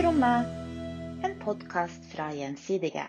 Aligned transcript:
på 0.00 0.06
rommet, 0.06 0.46
en 1.24 1.34
podkast 1.42 2.06
fra 2.08 2.30
Gjensidige. 2.32 3.02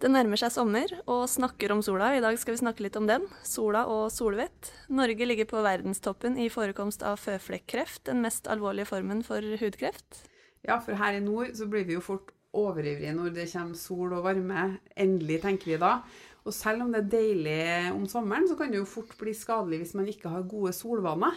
Det 0.00 0.08
nærmer 0.08 0.38
seg 0.40 0.52
sommer, 0.54 0.92
og 1.04 1.26
snakker 1.28 1.74
om 1.74 1.82
sola. 1.84 2.14
I 2.16 2.22
dag 2.24 2.38
skal 2.40 2.54
vi 2.54 2.60
snakke 2.62 2.86
litt 2.86 2.96
om 2.96 3.04
den. 3.10 3.26
Sola 3.44 3.82
og 3.90 4.06
solvett. 4.14 4.70
Norge 4.88 5.26
ligger 5.28 5.50
på 5.50 5.60
verdenstoppen 5.60 6.38
i 6.40 6.46
forekomst 6.48 7.04
av 7.04 7.20
føflekkreft, 7.20 8.06
den 8.08 8.22
mest 8.24 8.48
alvorlige 8.48 8.88
formen 8.88 9.20
for 9.26 9.44
hudkreft. 9.60 10.22
Ja, 10.64 10.78
for 10.80 10.96
her 10.96 11.18
i 11.18 11.20
nord 11.20 11.52
så 11.58 11.68
blir 11.68 11.84
vi 11.84 11.98
jo 11.98 12.04
fort 12.06 12.32
overivrige 12.56 13.12
når 13.18 13.34
det 13.36 13.50
kommer 13.52 13.76
sol 13.82 14.14
og 14.16 14.24
varme. 14.24 14.70
Endelig, 14.96 15.42
tenker 15.44 15.74
vi 15.74 15.82
da. 15.84 15.98
Og 16.46 16.56
selv 16.56 16.86
om 16.86 16.94
det 16.94 17.02
er 17.02 17.12
deilig 17.18 17.92
om 17.92 18.08
sommeren, 18.08 18.48
så 18.48 18.56
kan 18.56 18.72
det 18.72 18.80
jo 18.80 18.88
fort 18.88 19.12
bli 19.20 19.36
skadelig 19.36 19.82
hvis 19.82 19.98
man 20.00 20.08
ikke 20.08 20.32
har 20.32 20.48
gode 20.48 20.72
solvaner. 20.80 21.36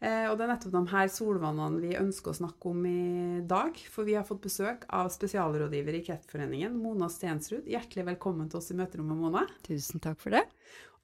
Eh, 0.00 0.26
og 0.30 0.38
det 0.38 0.46
er 0.46 0.50
nettopp 0.54 0.72
de 0.72 0.80
her 0.94 1.10
solvannene 1.12 1.80
vi 1.82 1.90
ønsker 1.98 2.32
å 2.32 2.38
snakke 2.38 2.70
om 2.70 2.84
i 2.88 3.40
dag. 3.48 3.76
For 3.92 4.08
vi 4.08 4.16
har 4.16 4.24
fått 4.24 4.42
besøk 4.46 4.86
av 4.96 5.10
spesialrådgiver 5.12 5.98
i 5.98 6.04
Kreftforeningen, 6.06 6.78
Mona 6.80 7.10
Stensrud. 7.12 7.68
Hjertelig 7.68 8.06
velkommen 8.08 8.48
til 8.48 8.62
oss 8.62 8.70
i 8.72 8.78
møterommet, 8.78 9.20
Mona. 9.20 9.44
Tusen 9.66 10.00
takk 10.00 10.22
for 10.22 10.36
det. 10.36 10.46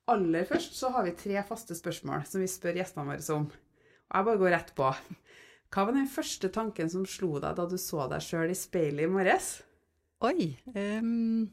Aller 0.08 0.48
først 0.48 0.78
så 0.78 0.92
har 0.94 1.04
vi 1.04 1.16
tre 1.18 1.42
faste 1.44 1.76
spørsmål 1.76 2.24
som 2.30 2.40
vi 2.40 2.48
spør 2.48 2.80
gjestene 2.80 3.08
våre 3.10 3.36
om. 3.36 3.46
Og 3.50 4.16
jeg 4.16 4.28
bare 4.30 4.40
går 4.40 4.54
rett 4.54 4.72
på. 4.78 4.88
Hva 5.74 5.84
var 5.84 5.96
den 5.96 6.08
første 6.08 6.48
tanken 6.54 6.88
som 6.88 7.04
slo 7.10 7.36
deg 7.42 7.58
da 7.58 7.66
du 7.68 7.76
så 7.80 8.06
deg 8.08 8.24
sjøl 8.24 8.54
i 8.54 8.56
speilet 8.56 9.04
i 9.04 9.12
morges? 9.12 9.58
Oi 10.24 10.54
um, 10.72 11.50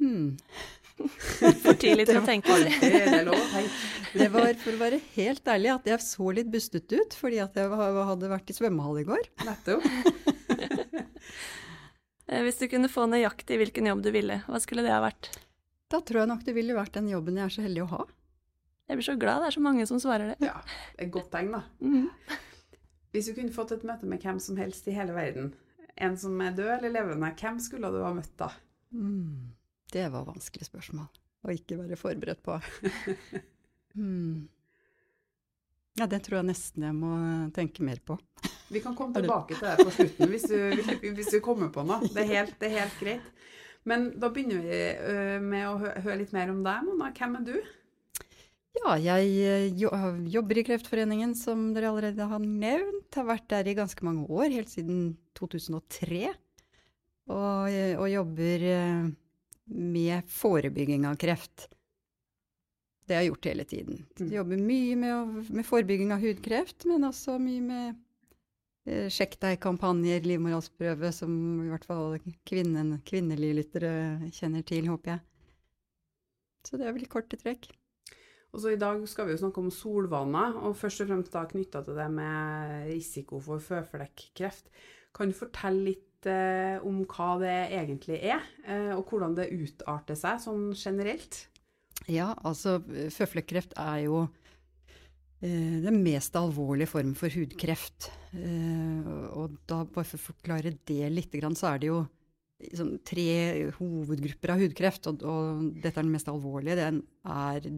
hmm. 0.00 0.36
For 1.64 1.76
tidlig 1.80 2.04
til 2.10 2.18
å 2.20 2.24
tenke. 2.26 2.50
på 2.50 2.58
Det 2.60 3.22
lov. 3.24 3.38
Det 4.10 4.26
var, 4.34 4.50
for 4.60 4.74
å 4.74 4.80
være 4.80 4.98
helt 5.14 5.48
ærlig, 5.48 5.70
at 5.72 5.88
jeg 5.88 6.04
så 6.04 6.32
litt 6.36 6.50
bustet 6.52 6.92
ut 6.92 7.16
fordi 7.16 7.38
at 7.40 7.56
jeg 7.56 7.70
hadde 7.70 8.30
vært 8.32 8.52
i 8.52 8.56
svømmehall 8.56 9.00
i 9.00 9.06
går. 9.08 9.32
Nettopp. 9.48 9.86
Eh, 12.30 12.44
hvis 12.46 12.60
du 12.60 12.68
kunne 12.70 12.86
få 12.86 13.08
nøyaktig 13.10 13.56
hvilken 13.58 13.88
jobb 13.90 14.04
du 14.04 14.12
ville, 14.14 14.36
hva 14.46 14.60
skulle 14.62 14.84
det 14.86 14.92
ha 14.94 15.00
vært? 15.02 15.32
Da 15.90 15.98
tror 15.98 16.20
jeg 16.20 16.30
nok 16.30 16.44
det 16.46 16.52
ville 16.54 16.76
vært 16.76 16.94
den 16.94 17.08
jobben 17.10 17.40
jeg 17.40 17.42
er 17.42 17.54
så 17.56 17.64
heldig 17.64 17.80
å 17.82 17.88
ha. 17.90 18.04
Jeg 18.86 19.00
blir 19.00 19.06
så 19.08 19.16
glad 19.18 19.42
det 19.42 19.48
er 19.48 19.56
så 19.56 19.62
mange 19.64 19.86
som 19.90 19.98
svarer 19.98 20.30
det. 20.30 20.46
Ja, 20.46 20.60
det 20.62 21.00
er 21.00 21.08
et 21.08 21.12
godt 21.16 21.32
tegn, 21.34 21.50
da. 21.56 21.64
Mm. 21.82 22.06
Hvis 23.10 23.26
du 23.26 23.34
kunne 23.34 23.54
fått 23.54 23.74
et 23.74 23.86
møte 23.86 24.06
med 24.06 24.22
hvem 24.22 24.38
som 24.42 24.58
helst 24.62 24.86
i 24.86 24.94
hele 24.94 25.14
verden, 25.16 25.50
en 25.98 26.16
som 26.18 26.38
er 26.42 26.54
død 26.54 26.70
eller 26.76 26.94
levende, 27.00 27.32
hvem 27.42 27.58
skulle 27.62 27.90
du 27.90 27.98
ha 28.04 28.12
møtt 28.14 28.36
da? 28.38 28.52
Mm, 28.94 29.50
det 29.94 30.06
var 30.12 30.28
vanskelig 30.28 30.68
spørsmål 30.68 31.08
å 31.46 31.54
ikke 31.54 31.80
være 31.80 32.00
forberedt 32.00 32.44
på. 32.46 32.60
Hmm. 33.90 34.44
Ja, 35.98 36.06
det 36.06 36.20
tror 36.22 36.36
jeg 36.38 36.46
nesten 36.52 36.84
jeg 36.86 36.94
må 36.94 37.10
tenke 37.56 37.82
mer 37.82 37.98
på. 38.06 38.14
Vi 38.70 38.82
kan 38.84 38.94
komme 38.94 39.14
tilbake 39.18 39.56
til 39.56 39.66
det 39.66 39.82
på 39.82 39.94
slutten 39.96 40.30
hvis 40.30 40.46
du, 40.46 40.58
hvis 41.16 41.32
du 41.34 41.40
kommer 41.42 41.72
på 41.74 41.82
noe. 41.86 42.06
Det 42.06 42.22
er, 42.22 42.30
helt, 42.36 42.54
det 42.60 42.70
er 42.70 42.76
helt 42.84 43.00
greit. 43.02 43.26
Men 43.88 44.10
da 44.20 44.28
begynner 44.30 44.62
vi 44.62 44.78
øh, 45.10 45.36
med 45.42 45.66
å 45.66 45.74
høre 45.80 46.18
litt 46.20 46.34
mer 46.36 46.52
om 46.52 46.60
deg, 46.62 46.86
Mona. 46.86 47.10
Hvem 47.16 47.38
er 47.40 47.46
du? 47.48 47.54
Ja, 48.78 48.94
jeg 49.02 49.32
eh, 49.42 49.82
jobber 50.30 50.60
i 50.60 50.64
Kreftforeningen, 50.68 51.32
som 51.34 51.70
dere 51.74 51.90
allerede 51.90 52.28
har 52.30 52.44
nevnt. 52.44 53.08
Har 53.16 53.26
vært 53.32 53.48
der 53.50 53.72
i 53.72 53.74
ganske 53.78 54.06
mange 54.06 54.28
år, 54.28 54.52
helt 54.52 54.70
siden 54.70 55.16
2003. 55.40 56.28
Og, 57.30 57.66
og 57.72 58.06
jobber 58.10 58.64
med 59.70 60.26
forebygging 60.30 61.06
av 61.08 61.18
kreft. 61.20 61.68
Det 63.06 63.16
har 63.16 63.24
jeg 63.24 63.32
gjort 63.32 63.48
hele 63.50 63.66
tiden. 63.66 64.04
Jeg 64.20 64.36
Jobber 64.36 64.60
mye 64.62 64.98
med, 64.98 65.40
med 65.50 65.66
forebygging 65.66 66.12
av 66.14 66.22
hudkreft, 66.22 66.86
men 66.86 67.08
også 67.08 67.40
mye 67.42 67.64
med 67.64 67.88
eh, 68.86 69.08
sjekk 69.10 69.34
deg-kampanjer, 69.42 70.22
livmorhalsprøve, 70.30 71.10
som 71.16 71.32
i 71.64 71.72
hvert 71.72 71.88
fall 71.88 72.20
kvinnen, 72.46 73.00
kvinnelige 73.08 73.58
lyttere 73.58 73.92
kjenner 74.36 74.62
til, 74.66 74.86
håper 74.92 75.16
jeg. 75.16 75.24
Så 76.68 76.78
det 76.78 76.86
er 76.86 76.94
vel 76.94 77.08
korte 77.10 77.38
trekk. 77.40 77.70
Og 78.50 78.62
så 78.62 78.74
I 78.74 78.78
dag 78.78 79.02
skal 79.08 79.28
vi 79.28 79.34
jo 79.36 79.42
snakke 79.44 79.62
om 79.62 79.72
solvaner, 79.74 80.56
og 80.58 80.78
først 80.78 81.04
og 81.04 81.10
fremst 81.10 81.34
da 81.34 81.44
knytta 81.50 81.82
til 81.86 81.98
det 81.98 82.08
med 82.14 82.88
risiko 82.90 83.38
for 83.42 83.62
føflekkreft. 83.62 84.70
Kan 85.14 85.30
du 85.30 85.38
fortelle 85.38 85.86
litt 85.92 86.06
eh, 86.28 86.76
om 86.86 87.02
hva 87.08 87.30
det 87.40 87.56
egentlig 87.76 88.18
er, 88.20 88.44
eh, 88.66 88.92
og 88.96 89.08
hvordan 89.08 89.36
det 89.38 89.50
utarter 89.54 90.18
seg 90.18 90.42
sånn 90.42 90.70
generelt? 90.76 91.46
Ja, 92.10 92.32
altså 92.46 92.78
føflekkreft 93.12 93.74
er 93.80 94.04
jo 94.06 94.22
eh, 95.44 95.80
den 95.84 96.00
mest 96.04 96.36
alvorlige 96.38 96.90
formen 96.90 97.16
for 97.18 97.32
hudkreft. 97.32 98.10
Eh, 98.36 99.10
og 99.34 99.58
da, 99.70 99.84
bare 99.84 100.08
for 100.08 100.20
å 100.20 100.28
forklare 100.30 100.74
det 100.88 101.12
litt, 101.12 101.36
så 101.58 101.74
er 101.74 101.82
det 101.82 101.90
jo 101.90 102.02
sånn, 102.76 102.94
tre 103.06 103.70
hovedgrupper 103.78 104.54
av 104.54 104.62
hudkreft, 104.64 105.08
og, 105.10 105.24
og 105.24 105.66
dette 105.80 105.96
er 105.96 106.06
den 106.06 106.14
mest 106.14 106.30
alvorlige. 106.32 106.78
Den 106.80 107.02
er, 107.24 107.68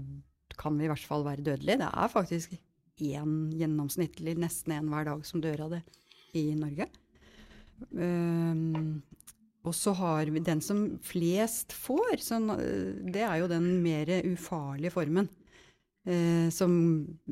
kan 0.59 0.78
i 0.80 0.91
hvert 0.91 1.09
fall 1.09 1.26
være 1.26 1.47
dødelig. 1.47 1.80
Det 1.82 1.91
er 1.91 2.12
faktisk 2.12 2.56
én 3.03 3.36
gjennomsnittlig, 3.59 4.36
nesten 4.38 4.76
én 4.76 4.91
hver 4.92 5.09
dag, 5.10 5.26
som 5.26 5.42
dør 5.42 5.66
av 5.66 5.76
det 5.76 5.82
i 6.38 6.53
Norge. 6.59 6.88
Um, 7.91 9.03
og 9.62 9.75
så 9.78 9.93
har 9.94 10.31
vi 10.34 10.43
den 10.43 10.60
som 10.65 10.84
flest 11.06 11.75
får, 11.76 12.16
sånn, 12.25 12.50
det 13.15 13.22
er 13.22 13.38
jo 13.38 13.50
den 13.50 13.69
mer 13.84 14.10
ufarlige 14.26 14.94
formen. 14.94 15.28
Eh, 16.03 16.48
som 16.50 16.72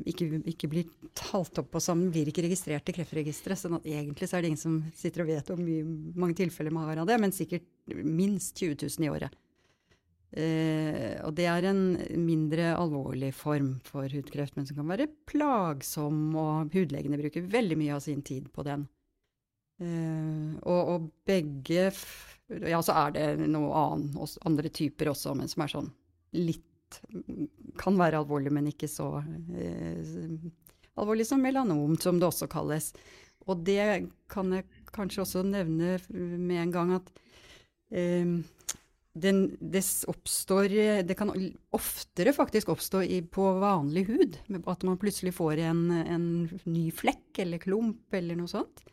ikke, 0.07 0.29
ikke 0.47 0.69
blir 0.71 0.91
talt 1.17 1.57
opp 1.59 1.73
på 1.73 1.81
sammen, 1.83 2.07
blir 2.13 2.29
ikke 2.31 2.45
registrert 2.45 2.87
i 2.87 2.95
Kreftregisteret. 2.95 3.59
sånn 3.59 3.75
at 3.75 3.87
egentlig 3.87 4.29
så 4.29 4.37
er 4.37 4.45
det 4.45 4.53
ingen 4.53 4.61
som 4.61 4.77
sitter 4.95 5.25
og 5.25 5.31
vet 5.33 5.51
hvor 5.51 5.59
mange 5.59 6.37
tilfeller 6.39 6.71
man 6.71 6.87
har 6.87 7.01
av 7.03 7.09
det, 7.09 7.17
men 7.19 7.35
sikkert 7.35 7.67
minst 7.91 8.55
20 8.55 8.79
000 8.87 9.07
i 9.07 9.11
året. 9.11 9.35
Eh, 10.31 11.19
og 11.27 11.35
det 11.35 11.49
er 11.51 11.67
en 11.67 11.83
mindre 12.23 12.71
alvorlig 12.77 13.33
form 13.35 13.73
for 13.83 14.07
hudkreft, 14.07 14.55
men 14.55 14.69
som 14.69 14.79
kan 14.79 14.87
være 14.87 15.11
plagsom, 15.27 16.29
og 16.39 16.71
hudlegene 16.71 17.19
bruker 17.19 17.51
veldig 17.51 17.75
mye 17.81 17.97
av 17.97 18.05
sin 18.07 18.23
tid 18.23 18.47
på 18.55 18.63
den. 18.63 18.87
Eh, 19.81 20.57
og, 20.61 20.81
og 20.93 21.07
begge 21.25 21.89
Ja, 22.69 22.81
så 22.83 22.93
er 23.07 23.15
det 23.15 23.27
noe 23.49 23.71
annen, 23.73 24.27
andre 24.45 24.69
typer 24.69 25.09
også, 25.13 25.33
men 25.37 25.49
som 25.49 25.63
er 25.65 25.71
sånn 25.71 25.89
litt 26.37 26.99
Kan 27.79 27.97
være 27.97 28.19
alvorlig, 28.19 28.51
men 28.53 28.69
ikke 28.69 28.89
så 28.91 29.13
eh, 29.55 30.13
alvorlig 30.99 31.25
som 31.29 31.41
melanom, 31.41 31.95
som 32.03 32.19
det 32.19 32.27
også 32.27 32.49
kalles. 32.51 32.91
Og 33.47 33.63
det 33.65 34.09
kan 34.29 34.51
jeg 34.53 34.67
kanskje 34.91 35.23
også 35.23 35.45
nevne 35.47 35.95
med 36.11 36.59
en 36.65 36.73
gang 36.75 36.91
at 36.99 37.07
eh, 37.95 38.35
den, 39.11 39.39
det 39.59 39.81
oppstår 40.07 40.75
Det 41.03 41.15
kan 41.19 41.31
oftere 41.75 42.35
faktisk 42.35 42.69
oppstå 42.71 43.01
i, 43.07 43.21
på 43.23 43.47
vanlig 43.63 44.05
hud. 44.11 44.37
At 44.61 44.83
man 44.87 44.99
plutselig 44.99 45.33
får 45.39 45.63
en, 45.71 45.83
en 45.91 46.27
ny 46.67 46.89
flekk 46.95 47.41
eller 47.43 47.63
klump 47.63 48.19
eller 48.19 48.39
noe 48.39 48.51
sånt. 48.51 48.83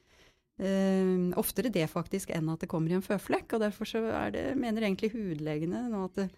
Eh, 0.59 1.39
oftere 1.39 1.71
det 1.71 1.85
faktisk 1.87 2.33
enn 2.35 2.49
at 2.51 2.65
det 2.65 2.71
kommer 2.71 2.91
i 2.91 2.97
en 2.99 3.05
føflekk. 3.05 3.55
Og 3.55 3.63
derfor 3.63 3.89
så 3.89 4.03
er 4.11 4.35
det, 4.35 4.45
mener 4.59 4.87
egentlig 4.87 5.13
hudlegene 5.15 5.87
nå 5.93 6.05
at 6.09 6.19
det, 6.19 6.29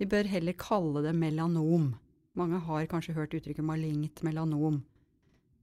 vi 0.00 0.08
bør 0.08 0.28
heller 0.28 0.56
kalle 0.60 1.04
det 1.04 1.14
melanom. 1.16 1.90
Mange 2.38 2.60
har 2.64 2.88
kanskje 2.88 3.16
hørt 3.16 3.34
uttrykket 3.36 3.66
malignt 3.66 4.22
melanom. 4.24 4.80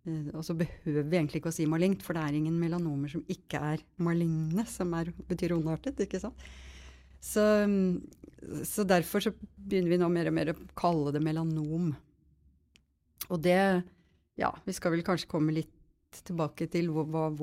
Uh, 0.07 0.29
og 0.37 0.43
så 0.45 0.55
behøver 0.57 1.07
vi 1.09 1.17
egentlig 1.19 1.41
ikke 1.41 1.51
å 1.51 1.55
si 1.55 1.65
malignt, 1.69 2.03
for 2.05 2.17
det 2.17 2.23
er 2.23 2.37
ingen 2.37 2.57
melanomer 2.61 3.11
som 3.11 3.23
ikke 3.33 3.61
er 3.73 3.85
maligne, 4.01 4.65
som 4.69 4.93
er, 4.97 5.11
betyr 5.29 5.55
ondartet, 5.57 5.99
ikke 6.05 6.21
sant. 6.21 6.45
Så, 7.23 7.43
så 8.69 8.85
derfor 8.85 9.25
så 9.25 9.33
begynner 9.33 9.89
vi 9.89 9.97
nå 9.99 10.09
mer 10.13 10.29
og 10.29 10.35
mer 10.37 10.51
å 10.53 10.57
kalle 10.77 11.13
det 11.15 11.23
melanom. 11.25 11.91
Og 13.29 13.39
det 13.43 13.59
Ja, 14.37 14.51
vi 14.67 14.73
skal 14.77 14.93
vel 14.93 15.01
kanskje 15.01 15.31
komme 15.31 15.49
litt 15.55 15.71
tilbake 16.25 16.67
til 16.71 16.89
hvordan, 16.93 17.35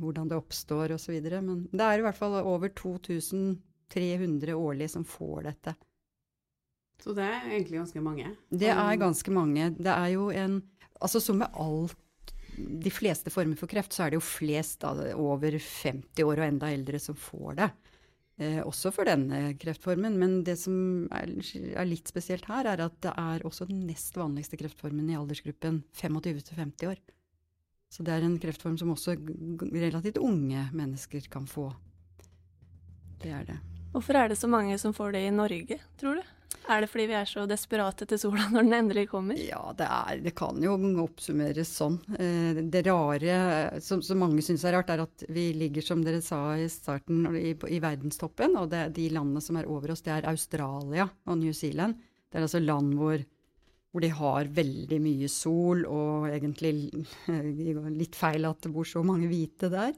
hvordan 0.00 0.30
det 0.30 0.38
oppstår 0.38 0.96
osv. 0.96 1.18
Men 1.36 1.66
det 1.70 1.84
er 1.84 2.00
i 2.00 2.06
hvert 2.06 2.18
fall 2.18 2.38
over 2.42 2.72
2300 2.72 4.56
årlig 4.56 4.90
som 4.92 5.04
får 5.06 5.46
dette. 5.50 5.76
Så 7.02 7.12
det 7.16 7.26
er 7.26 7.50
egentlig 7.50 7.80
ganske 7.82 8.02
mange. 8.02 8.32
Det 8.50 8.72
er 8.72 8.98
ganske 9.00 9.30
mange. 9.34 9.70
Det 9.76 9.92
er 9.92 10.08
jo 10.16 10.30
en 10.32 10.62
Altså 10.96 11.20
som 11.20 11.36
med 11.36 11.52
alt 11.60 12.32
De 12.56 12.88
fleste 12.88 13.28
former 13.28 13.58
for 13.60 13.68
kreft, 13.68 13.92
så 13.92 14.06
er 14.06 14.14
det 14.14 14.16
jo 14.16 14.24
flest 14.24 14.80
da, 14.80 14.94
over 15.12 15.58
50 15.60 16.22
år 16.24 16.38
og 16.40 16.46
enda 16.46 16.70
eldre 16.72 16.96
som 17.02 17.18
får 17.20 17.58
det. 17.58 17.66
Eh, 18.40 18.62
også 18.64 18.90
for 18.92 19.08
denne 19.08 19.54
kreftformen. 19.60 20.16
Men 20.20 20.38
det 20.44 20.54
som 20.60 21.04
er, 21.12 21.34
er 21.72 21.88
litt 21.88 22.08
spesielt 22.08 22.48
her, 22.48 22.68
er 22.72 22.82
at 22.86 22.96
det 23.04 23.12
er 23.12 23.44
også 23.44 23.68
den 23.68 23.84
nest 23.88 24.16
vanligste 24.16 24.56
kreftformen 24.60 25.08
i 25.12 25.18
aldersgruppen 25.20 25.82
25 25.96 26.42
til 26.48 26.60
50 26.62 26.90
år. 26.94 27.04
Så 27.96 28.04
det 28.04 28.12
er 28.12 28.26
en 28.26 28.36
kreftform 28.36 28.76
som 28.76 28.92
også 28.92 29.14
relativt 29.72 30.18
unge 30.20 30.66
mennesker 30.76 31.30
kan 31.32 31.46
få. 31.48 31.70
Det 33.22 33.32
er 33.32 33.46
det. 33.48 33.56
Hvorfor 33.94 34.18
er 34.20 34.28
det 34.28 34.36
så 34.36 34.48
mange 34.52 34.76
som 34.76 34.92
får 34.92 35.14
det 35.14 35.22
i 35.24 35.32
Norge, 35.32 35.78
tror 35.96 36.18
du? 36.18 36.32
Er 36.68 36.82
det 36.82 36.88
fordi 36.90 37.06
vi 37.08 37.14
er 37.16 37.28
så 37.30 37.44
desperate 37.48 38.04
etter 38.04 38.18
sola 38.20 38.48
når 38.52 38.66
den 38.66 38.76
endelig 38.76 39.06
kommer? 39.08 39.38
Ja, 39.40 39.62
det, 39.78 39.86
er, 39.86 40.18
det 40.26 40.34
kan 40.36 40.58
jo 40.60 40.74
oppsummeres 41.04 41.70
sånn. 41.72 41.96
Eh, 42.18 42.58
det 42.68 42.82
rare, 42.88 43.38
som, 43.80 44.02
som 44.04 44.20
mange 44.20 44.44
syns 44.44 44.66
er 44.66 44.76
rart, 44.76 44.90
er 44.92 45.04
at 45.06 45.24
vi 45.32 45.46
ligger, 45.56 45.86
som 45.86 46.02
dere 46.04 46.20
sa 46.24 46.40
i 46.58 46.66
starten, 46.72 47.24
i, 47.38 47.54
i 47.54 47.80
verdenstoppen. 47.80 48.58
Og 48.60 48.68
det, 48.74 48.90
de 48.98 49.08
landene 49.14 49.40
som 49.44 49.56
er 49.56 49.70
over 49.70 49.94
oss, 49.94 50.04
det 50.04 50.18
er 50.18 50.28
Australia 50.28 51.08
og 51.24 51.40
New 51.40 51.56
Zealand. 51.56 51.96
Det 52.28 52.40
er 52.40 52.48
altså 52.48 52.60
land 52.60 52.92
hvor, 52.98 53.24
hvor 53.96 54.04
de 54.04 54.12
har 54.12 54.52
veldig 54.52 55.00
mye 55.00 55.28
sol, 55.32 55.86
og 55.88 56.28
egentlig 56.28 56.74
litt 58.02 58.18
feil 58.18 58.44
at 58.44 58.60
det 58.66 58.72
bor 58.74 58.84
så 58.84 59.00
mange 59.00 59.30
hvite 59.30 59.72
der. 59.72 59.94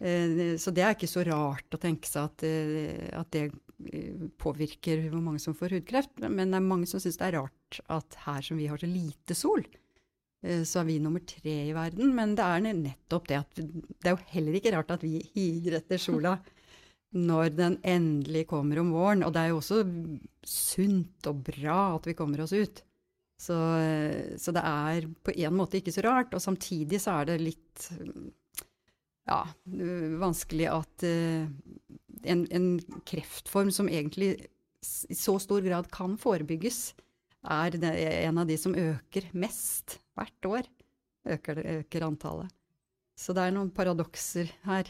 Eh, 0.00 0.56
så 0.60 0.72
det 0.72 0.84
er 0.84 0.96
ikke 0.96 1.08
så 1.08 1.24
rart 1.28 1.76
å 1.76 1.80
tenke 1.80 2.08
seg 2.08 2.28
at, 2.28 2.44
eh, 2.48 3.08
at 3.16 3.28
det 3.32 3.46
eh, 3.48 4.26
påvirker 4.40 5.06
hvor 5.10 5.24
mange 5.24 5.40
som 5.40 5.56
får 5.56 5.76
hudkreft. 5.76 6.20
Men 6.24 6.52
det 6.52 6.60
er 6.60 6.66
mange 6.68 6.88
som 6.90 7.00
syns 7.02 7.20
det 7.20 7.28
er 7.30 7.38
rart 7.38 7.80
at 7.92 8.20
her 8.26 8.44
som 8.44 8.60
vi 8.60 8.68
har 8.68 8.80
så 8.80 8.88
lite 8.90 9.36
sol, 9.36 9.64
så 10.40 10.78
er 10.80 10.86
vi 10.88 10.94
nummer 11.04 11.20
tre 11.28 11.52
i 11.68 11.72
verden. 11.76 12.14
Men 12.16 12.32
det 12.36 12.44
er 12.44 12.62
nettopp 12.64 13.26
det 13.28 13.40
at 13.42 13.58
det 13.60 14.08
er 14.08 14.14
jo 14.14 14.30
heller 14.32 14.56
ikke 14.56 14.72
rart 14.72 14.94
at 14.94 15.02
vi 15.04 15.18
higer 15.34 15.76
etter 15.76 16.00
sola 16.00 16.38
når 17.28 17.52
den 17.58 17.76
endelig 17.84 18.46
kommer 18.52 18.80
om 18.80 18.94
våren. 18.96 19.24
Og 19.26 19.34
det 19.36 19.42
er 19.42 19.52
jo 19.52 19.60
også 19.60 19.82
sunt 20.44 21.28
og 21.28 21.44
bra 21.50 21.80
at 21.98 22.08
vi 22.08 22.16
kommer 22.16 22.40
oss 22.46 22.56
ut. 22.56 22.80
Så, 23.40 23.56
så 24.36 24.52
det 24.52 24.62
er 24.68 25.06
på 25.24 25.32
en 25.32 25.56
måte 25.56 25.78
ikke 25.80 25.94
så 25.94 26.04
rart. 26.04 26.34
Og 26.36 26.42
samtidig 26.44 27.00
så 27.00 27.20
er 27.20 27.30
det 27.30 27.40
litt 27.40 27.86
ja, 29.30 29.42
vanskelig 30.20 30.68
at 30.68 31.04
uh, 31.06 31.46
en, 32.22 32.46
en, 32.50 32.70
kreftform 33.08 33.70
som 33.72 33.88
egentlig 33.88 34.34
i 35.08 35.16
så 35.16 35.36
stor 35.40 35.64
grad 35.64 35.90
kan 35.92 36.16
forebygges, 36.20 36.94
er 37.40 37.76
en 37.80 38.38
av 38.40 38.48
de 38.48 38.56
som 38.60 38.76
øker 38.76 39.28
mest 39.32 39.98
hvert 40.16 40.48
år. 40.48 40.68
Øker, 41.28 41.60
øker 41.80 42.04
antallet. 42.06 42.48
Så 43.16 43.34
det 43.36 43.44
er 43.44 43.52
noen 43.52 43.68
paradokser 43.76 44.48
her. 44.64 44.88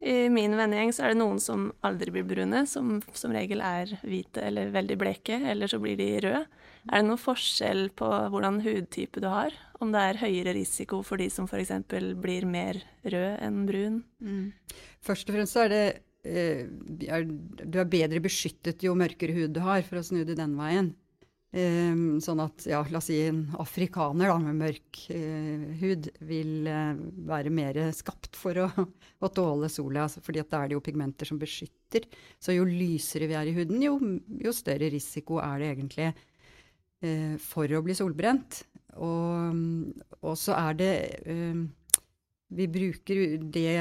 I 0.00 0.28
min 0.32 0.54
vennegjeng 0.56 0.92
så 0.94 1.04
er 1.04 1.12
det 1.12 1.20
noen 1.20 1.40
som 1.42 1.66
aldri 1.84 2.12
blir 2.14 2.24
brune, 2.28 2.62
som 2.70 3.00
som 3.12 3.34
regel 3.34 3.60
er 3.64 3.92
hvite 4.00 4.44
eller 4.46 4.72
veldig 4.72 4.96
bleke, 5.00 5.40
eller 5.50 5.68
så 5.68 5.80
blir 5.82 5.98
de 6.00 6.08
røde. 6.24 6.44
Er 6.88 7.02
det 7.02 7.08
noen 7.10 7.20
forskjell 7.20 7.88
på 7.96 8.08
hvordan 8.32 8.62
hudtype 8.64 9.20
du 9.20 9.28
har? 9.30 9.54
Om 9.82 9.92
det 9.94 10.04
er 10.04 10.20
høyere 10.22 10.54
risiko 10.56 11.02
for 11.06 11.20
de 11.20 11.28
som 11.30 11.46
f.eks. 11.48 11.74
blir 12.18 12.46
mer 12.48 12.80
rød 13.04 13.42
enn 13.44 13.64
brun? 13.68 13.98
Mm. 14.24 14.46
Først 15.04 15.28
og 15.28 15.36
fremst 15.36 15.54
så 15.54 15.66
er 15.66 15.74
det 15.74 15.82
eh, 16.26 16.64
er, 17.06 17.28
Du 17.28 17.78
er 17.78 17.92
bedre 17.92 18.22
beskyttet 18.24 18.82
jo 18.86 18.96
mørkere 18.98 19.36
hud 19.36 19.52
du 19.54 19.60
har, 19.64 19.84
for 19.86 20.00
å 20.00 20.06
snu 20.06 20.24
det 20.24 20.38
den 20.40 20.56
veien. 20.58 20.94
Um, 21.48 22.18
sånn 22.20 22.42
at, 22.44 22.66
ja, 22.68 22.82
la 22.92 23.00
oss 23.00 23.06
si 23.08 23.22
en 23.24 23.46
afrikaner 23.56 24.28
da, 24.28 24.34
med 24.42 24.58
mørk 24.58 24.98
uh, 25.16 25.62
hud 25.80 26.10
vil 26.28 26.68
uh, 26.68 26.98
være 27.24 27.52
mer 27.56 27.78
skapt 27.96 28.36
for 28.36 28.66
å, 28.66 28.66
å 29.24 29.30
tåle 29.32 29.70
sola, 29.72 30.02
altså, 30.04 30.20
fordi 30.24 30.44
da 30.44 30.60
er 30.60 30.68
det 30.68 30.76
jo 30.76 30.82
pigmenter 30.84 31.30
som 31.30 31.40
beskytter. 31.40 32.04
Så 32.36 32.52
jo 32.52 32.68
lysere 32.68 33.30
vi 33.30 33.38
er 33.38 33.48
i 33.48 33.56
huden, 33.56 33.80
jo, 33.80 33.96
jo 34.44 34.52
større 34.52 34.90
risiko 34.92 35.40
er 35.40 35.62
det 35.62 35.72
egentlig 35.72 36.10
for 37.42 37.70
å 37.70 37.82
bli 37.84 37.94
solbrent. 37.94 38.62
Og, 38.98 39.58
og 40.26 40.34
så 40.34 40.56
er 40.58 40.74
det 40.74 40.94
Vi 42.50 42.66
bruker 42.74 43.36
det 43.54 43.76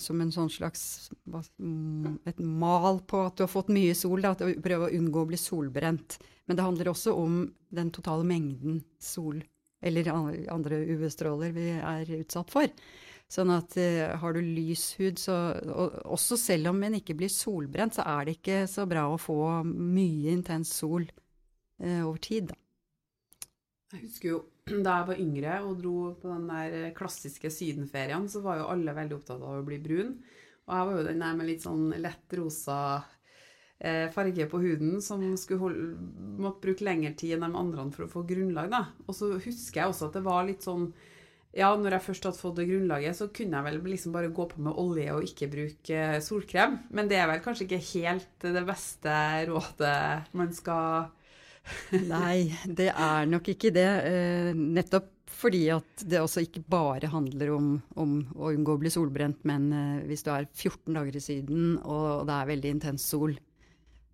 som 0.00 0.22
en 0.22 0.32
sånn 0.32 0.48
slags 0.48 1.10
et 2.30 2.40
mal 2.40 3.02
på 3.04 3.20
at 3.26 3.36
du 3.36 3.44
har 3.44 3.52
fått 3.52 3.72
mye 3.74 3.92
sol, 3.98 4.22
da, 4.24 4.32
at 4.32 4.40
du 4.40 4.62
prøver 4.64 4.88
å 4.88 4.96
unngå 4.96 5.26
å 5.26 5.28
bli 5.28 5.40
solbrent. 5.40 6.16
Men 6.46 6.56
det 6.56 6.64
handler 6.64 6.92
også 6.94 7.12
om 7.18 7.42
den 7.74 7.92
totale 7.92 8.24
mengden 8.24 8.80
sol 9.02 9.42
eller 9.82 10.10
andre 10.52 10.80
UV-stråler 10.94 11.54
vi 11.56 11.68
er 11.74 12.12
utsatt 12.20 12.52
for. 12.52 12.70
Sånn 13.32 13.52
at 13.54 13.74
uh, 13.80 14.12
har 14.20 14.36
du 14.36 14.42
lys 14.44 14.90
hud, 14.98 15.20
så 15.20 15.36
og, 15.72 15.96
Også 16.18 16.36
selv 16.36 16.72
om 16.72 16.82
en 16.84 16.98
ikke 16.98 17.16
blir 17.16 17.32
solbrent, 17.32 17.96
så 17.96 18.04
er 18.18 18.28
det 18.28 18.36
ikke 18.38 18.64
så 18.70 18.84
bra 18.88 19.06
å 19.08 19.20
få 19.20 19.38
mye 19.64 20.34
intens 20.36 20.74
sol 20.82 21.06
uh, 21.06 22.02
over 22.04 22.20
tid, 22.22 22.52
da. 22.52 22.58
Jeg 23.92 24.06
husker 24.06 24.30
jo 24.32 24.42
da 24.86 24.98
jeg 25.00 25.08
var 25.12 25.22
yngre 25.22 25.56
og 25.66 25.80
dro 25.80 25.96
på 26.20 26.30
den 26.30 26.46
der 26.50 26.92
klassiske 26.96 27.50
sydenferien, 27.52 28.28
så 28.30 28.44
var 28.44 28.60
jo 28.60 28.70
alle 28.72 28.94
veldig 28.96 29.18
opptatt 29.18 29.42
av 29.42 29.58
å 29.60 29.66
bli 29.66 29.80
brun. 29.82 30.14
Og 30.68 30.76
jeg 30.76 30.88
var 30.88 30.96
jo 30.96 31.08
den 31.08 31.24
der 31.24 31.36
med 31.36 31.50
litt 31.50 31.64
sånn 31.64 31.88
lett 32.00 32.38
rosa 32.38 32.78
Eh, 33.82 34.10
farge 34.14 34.44
på 34.46 34.60
huden 34.62 35.00
som 35.02 35.22
holde, 35.58 35.86
måtte 36.38 36.62
bruke 36.62 36.84
lengre 36.86 37.16
tid 37.18 37.34
enn 37.34 37.48
de 37.48 37.58
andre 37.58 37.88
for 37.90 38.06
å 38.06 38.12
få 38.12 38.20
grunnlag. 38.28 38.68
Da. 38.70 38.84
Og 39.08 39.16
så 39.18 39.32
husker 39.42 39.80
jeg 39.80 39.90
også 39.90 40.06
at 40.06 40.18
det 40.18 40.22
var 40.28 40.46
litt 40.46 40.62
sånn 40.62 40.92
Ja, 41.52 41.74
når 41.76 41.98
jeg 41.98 42.04
først 42.06 42.24
hadde 42.24 42.40
fått 42.40 42.60
det 42.60 42.68
grunnlaget, 42.70 43.16
så 43.18 43.26
kunne 43.28 43.58
jeg 43.58 43.66
vel 43.66 43.90
liksom 43.90 44.14
bare 44.14 44.30
gå 44.32 44.46
på 44.48 44.62
med 44.64 44.78
olje 44.80 45.10
og 45.12 45.26
ikke 45.26 45.50
bruke 45.52 46.04
solkrem. 46.24 46.78
Men 46.94 47.10
det 47.10 47.18
er 47.18 47.26
vel 47.28 47.42
kanskje 47.44 47.66
ikke 47.66 47.82
helt 47.90 48.46
det 48.46 48.62
beste 48.70 49.16
rådet 49.50 50.30
man 50.38 50.54
skal 50.56 51.10
Nei, 52.08 52.52
det 52.66 52.90
er 52.90 53.28
nok 53.30 53.52
ikke 53.52 53.72
det. 53.74 53.90
Eh, 54.08 54.52
nettopp 54.56 55.10
fordi 55.32 55.62
at 55.74 56.04
det 56.06 56.20
også 56.20 56.44
ikke 56.44 56.62
bare 56.70 57.10
handler 57.10 57.54
om, 57.54 57.70
om 57.98 58.18
å 58.36 58.52
unngå 58.52 58.76
å 58.76 58.82
bli 58.82 58.92
solbrent, 58.92 59.40
men 59.48 59.70
eh, 59.74 60.04
hvis 60.10 60.22
du 60.26 60.30
er 60.34 60.46
14 60.50 60.92
dager 60.94 61.18
i 61.18 61.22
Syden 61.24 61.78
og 61.82 62.28
det 62.28 62.36
er 62.36 62.52
veldig 62.52 62.76
intens 62.76 63.06
sol, 63.14 63.34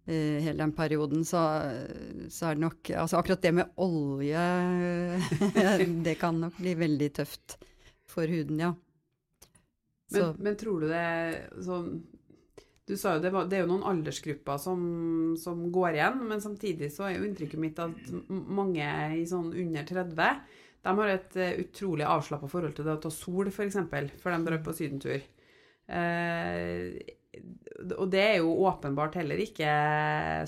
i 0.09 0.41
hele 0.41 0.63
den 0.63 0.73
perioden, 0.73 1.25
så, 1.29 1.41
så, 2.33 2.47
er 2.49 2.55
det 2.57 2.63
nok 2.63 2.91
Altså 2.97 3.19
akkurat 3.19 3.43
det 3.45 3.51
med 3.59 3.75
olje 3.85 4.45
Det 6.07 6.15
kan 6.17 6.39
nok 6.41 6.57
bli 6.57 6.73
veldig 6.81 7.09
tøft 7.19 7.59
for 8.09 8.25
huden, 8.25 8.63
ja. 8.63 8.71
Men, 10.15 10.31
men, 10.41 10.57
tror 10.57 10.81
du 10.81 10.89
det 10.89 11.05
sånn 11.61 11.91
Du 12.89 12.95
sa 12.97 13.17
jo 13.17 13.23
det, 13.23 13.33
var, 13.35 13.49
det 13.51 13.59
er 13.59 13.67
jo 13.67 13.73
noen 13.75 13.85
aldersgrupper 13.91 14.61
som, 14.63 14.81
som, 15.41 15.67
går 15.73 15.99
igjen, 15.99 16.23
men 16.31 16.41
samtidig 16.41 16.89
så 16.95 17.09
er 17.09 17.19
jo 17.19 17.27
inntrykket 17.29 17.61
mitt 17.61 17.83
at 17.83 18.13
mange 18.29 18.87
i 19.19 19.27
sånn 19.29 19.51
under 19.53 19.85
30 19.89 20.17
de 20.89 20.95
har 20.95 21.11
et 21.13 21.37
utrolig 21.59 22.07
avslappa 22.07 22.49
forhold 22.49 22.77
til 22.77 22.87
det 22.87 22.95
å 22.95 23.01
ta 23.03 23.11
sol, 23.13 23.51
f.eks., 23.51 23.77
for 24.23 24.33
de 24.33 24.39
drar 24.47 24.61
på 24.65 24.75
sydentur. 24.79 25.25
Eh, 25.89 27.17
og 27.97 28.07
det 28.13 28.23
er 28.23 28.37
jo 28.41 28.55
åpenbart 28.71 29.19
heller 29.21 29.41
ikke 29.43 29.73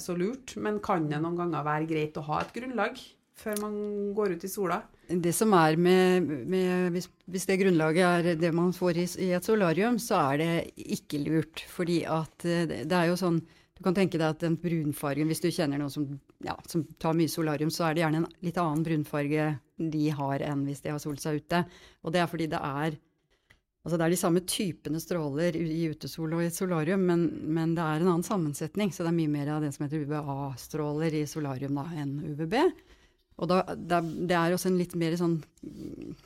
så 0.01 0.17
lurt, 0.17 0.55
men 0.63 0.81
kan 0.85 1.09
det 1.11 1.21
noen 1.21 1.39
ganger 1.39 1.67
være 1.67 1.89
greit 1.91 2.19
å 2.19 2.25
ha 2.31 2.41
et 2.45 2.55
grunnlag 2.57 2.99
før 3.41 3.61
man 3.65 3.77
går 4.17 4.37
ut 4.37 4.45
i 4.47 4.51
sola? 4.51 4.81
Det 5.11 5.33
som 5.35 5.55
er 5.59 5.79
med, 5.81 6.29
med 6.51 6.93
hvis, 6.95 7.09
hvis, 7.27 7.47
det 7.49 7.59
grunnlaget 7.63 8.29
er 8.29 8.39
det 8.39 8.53
man 8.55 8.75
får 8.77 9.01
i, 9.01 9.07
i, 9.27 9.31
et 9.37 9.47
solarium, 9.47 9.99
så 9.99 10.21
er 10.31 10.43
det 10.43 10.53
ikke 10.99 11.23
lurt. 11.25 11.65
Fordi 11.73 12.03
at 12.07 12.47
eh, 12.47 12.67
det 12.69 12.97
er 12.97 13.11
jo 13.11 13.19
sånn 13.21 13.41
Du 13.81 13.85
kan 13.87 13.97
tenke 13.97 14.19
deg 14.21 14.35
at 14.35 14.43
den 14.43 14.59
brunfargen, 14.61 15.31
hvis 15.31 15.41
du 15.41 15.47
kjenner 15.49 15.81
noen 15.81 15.93
som, 15.93 16.03
ja, 16.45 16.53
som 16.69 16.83
tar 17.01 17.15
mye 17.17 17.33
solarium, 17.33 17.71
så 17.73 17.87
er 17.87 17.95
det 17.97 18.03
gjerne 18.03 18.19
en 18.21 18.27
litt 18.45 18.59
annen 18.61 18.83
brunfarge 18.85 19.47
de 19.81 20.11
har 20.13 20.45
enn 20.45 20.67
hvis 20.67 20.85
de 20.85 20.93
har 20.93 21.01
solt 21.01 21.23
seg 21.23 21.39
ute. 21.41 21.63
Og 22.05 22.13
det 22.13 22.21
er 22.21 22.29
fordi 22.29 22.51
det 22.53 22.61
er 22.61 22.99
Altså 23.81 23.97
det 23.97 24.05
er 24.05 24.13
de 24.13 24.21
samme 24.21 24.41
typene 24.45 25.01
stråler 25.01 25.57
i 25.57 25.87
utesol 25.89 26.35
og 26.37 26.43
i 26.45 26.51
et 26.51 26.57
solarium, 26.57 27.01
men, 27.09 27.23
men, 27.49 27.73
det 27.77 27.81
er 27.81 28.03
en 28.03 28.11
annen 28.11 28.27
sammensetning. 28.27 28.93
Så 28.93 29.07
det 29.07 29.09
er 29.09 29.17
mye 29.17 29.33
mer 29.33 29.55
av 29.55 29.65
det 29.65 29.71
som 29.73 29.87
heter 29.87 30.05
UVA-stråler 30.05 31.17
i 31.17 31.27
solarium 31.29 31.81
da, 31.81 31.87
enn 32.03 32.19
UVB. 32.21 32.59
Og 33.41 33.49
da, 33.49 33.63
det 33.73 34.37
er 34.37 34.53
også 34.53 34.69
en 34.69 34.77
litt 34.77 34.93
mer 35.01 35.15
sånn, 35.17 35.39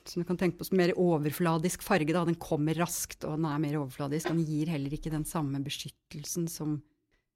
som 0.03 0.23
du 0.23 0.27
kan 0.27 0.39
tenke 0.41 0.59
på, 0.59 0.67
mer 0.75 0.91
overfladisk 0.99 1.85
farge. 1.87 2.11
Da. 2.11 2.25
Den 2.27 2.41
kommer 2.43 2.75
raskt, 2.81 3.23
og 3.23 3.37
den 3.37 3.47
er 3.47 3.61
mer 3.63 3.79
overfladisk. 3.79 4.33
Den 4.33 4.43
gir 4.43 4.73
heller 4.75 4.97
ikke 4.97 5.13
den 5.15 5.27
samme 5.29 5.63
beskyttelsen 5.63 6.49
som 6.51 6.81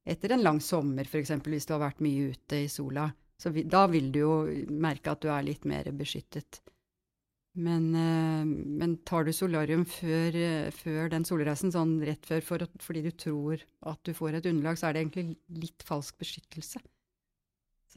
etter 0.08 0.34
en 0.34 0.42
lang 0.42 0.58
sommer, 0.64 1.06
f.eks. 1.06 1.36
hvis 1.44 1.68
du 1.68 1.76
har 1.76 1.84
vært 1.84 2.02
mye 2.02 2.32
ute 2.32 2.64
i 2.64 2.72
sola. 2.72 3.06
Så 3.38 3.52
vi, 3.54 3.62
da 3.70 3.84
vil 3.90 4.10
du 4.10 4.22
jo 4.24 4.34
merke 4.72 5.12
at 5.12 5.22
du 5.22 5.30
er 5.30 5.46
litt 5.46 5.68
mer 5.68 5.86
beskyttet. 5.94 6.58
Men, 7.58 7.88
eh, 7.94 8.44
men, 8.46 8.98
tar 9.06 9.26
du 9.26 9.32
solarium 9.34 9.84
før, 9.88 10.34
eh, 10.34 10.70
før, 10.74 11.08
den 11.10 11.26
solreisen, 11.26 11.72
sånn 11.74 11.98
rett 12.06 12.26
før 12.26 12.42
for, 12.44 12.66
fordi 12.82 13.02
du 13.06 13.10
tror 13.10 13.62
at 13.90 14.02
du 14.06 14.14
får 14.14 14.38
et 14.38 14.46
underlag, 14.50 14.78
så 14.78 14.88
er 14.88 14.94
det 14.94 15.04
egentlig 15.04 15.26
litt 15.66 15.86
falsk 15.86 16.18
beskyttelse. 16.22 16.82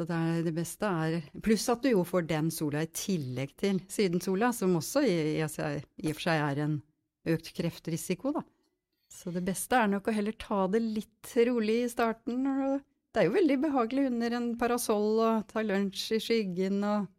Så 0.02 0.08
det, 0.10 0.18
er, 0.18 0.40
det 0.48 0.54
beste 0.56 0.88
er 0.90 1.18
Pluss 1.46 1.68
at 1.70 1.84
du 1.84 1.92
jo 1.92 2.02
får 2.08 2.24
den 2.26 2.48
sola 2.54 2.82
i 2.82 2.90
tillegg 2.90 3.52
til 3.60 3.84
sydensola, 3.92 4.50
som 4.56 4.74
også 4.80 5.04
i, 5.06 5.14
i, 5.36 5.44
i 5.44 5.44
og 5.46 6.16
for 6.18 6.24
seg 6.24 6.42
er 6.42 6.62
en 6.64 6.80
økt 7.30 7.52
kreftrisiko, 7.54 8.32
da. 8.34 8.42
Så 9.12 9.30
det 9.36 9.44
beste 9.46 9.78
er 9.78 9.92
nok 9.92 10.08
å 10.08 10.16
heller 10.16 10.34
ta 10.42 10.64
det 10.72 10.80
litt 10.82 11.34
rolig 11.52 11.84
i 11.84 11.92
starten. 11.92 12.48
det 13.14 13.22
er 13.22 13.28
jo 13.28 13.36
veldig 13.36 13.58
behagelig 13.68 14.08
under 14.10 14.38
en 14.40 14.48
parasoll 14.58 15.20
og 15.20 15.50
ta 15.52 15.62
lunsj 15.62 16.16
i 16.18 16.22
skyggen 16.24 16.82
og 16.88 17.10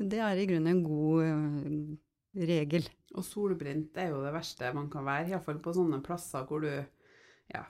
det 0.00 0.18
er 0.20 0.40
i 0.40 0.48
grunnen 0.48 0.72
en 0.72 0.82
god 0.84 1.22
uh, 1.22 2.42
regel. 2.48 2.88
Og 3.16 3.24
solbrent 3.24 3.96
er 4.00 4.10
jo 4.10 4.24
det 4.24 4.34
verste 4.34 4.72
man 4.76 4.90
kan 4.92 5.06
være, 5.06 5.30
iallfall 5.30 5.62
på 5.62 5.76
sånne 5.76 6.02
plasser 6.04 6.48
hvor 6.48 6.66
du 6.66 6.72
ja, 6.72 7.62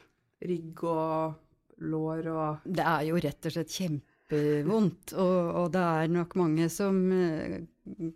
rygg 0.42 0.86
og 0.88 1.36
lår 1.84 2.28
og 2.32 2.64
Det 2.64 2.84
er 2.84 3.06
jo 3.08 3.20
rett 3.20 3.48
og 3.48 3.54
slett 3.54 3.74
kjempevondt, 3.76 5.14
og, 5.14 5.38
og 5.60 5.66
det 5.74 5.82
er 5.82 6.12
nok 6.12 6.36
mange 6.40 6.68
som 6.72 6.98
eh, 7.12 7.58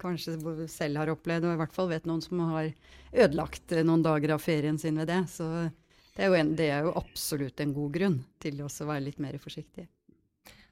kanskje 0.00 0.38
selv 0.70 1.02
har 1.02 1.12
opplevd, 1.12 1.46
og 1.46 1.54
i 1.54 1.60
hvert 1.60 1.76
fall 1.76 1.90
vet 1.92 2.08
noen 2.08 2.24
som 2.24 2.42
har 2.50 2.72
ødelagt 3.12 3.76
eh, 3.76 3.84
noen 3.86 4.04
dager 4.06 4.36
av 4.36 4.42
ferien 4.44 4.80
sin 4.80 4.98
ved 5.00 5.10
det. 5.12 5.22
Så 5.32 5.48
det 6.16 6.26
er 6.26 6.32
jo, 6.32 6.38
en, 6.40 6.54
det 6.56 6.68
er 6.72 6.84
jo 6.88 6.96
absolutt 6.98 7.60
en 7.62 7.76
god 7.76 7.96
grunn 7.96 8.20
til 8.42 8.62
å 8.64 8.68
være 8.68 9.06
litt 9.06 9.20
mer 9.22 9.38
forsiktig. 9.42 9.86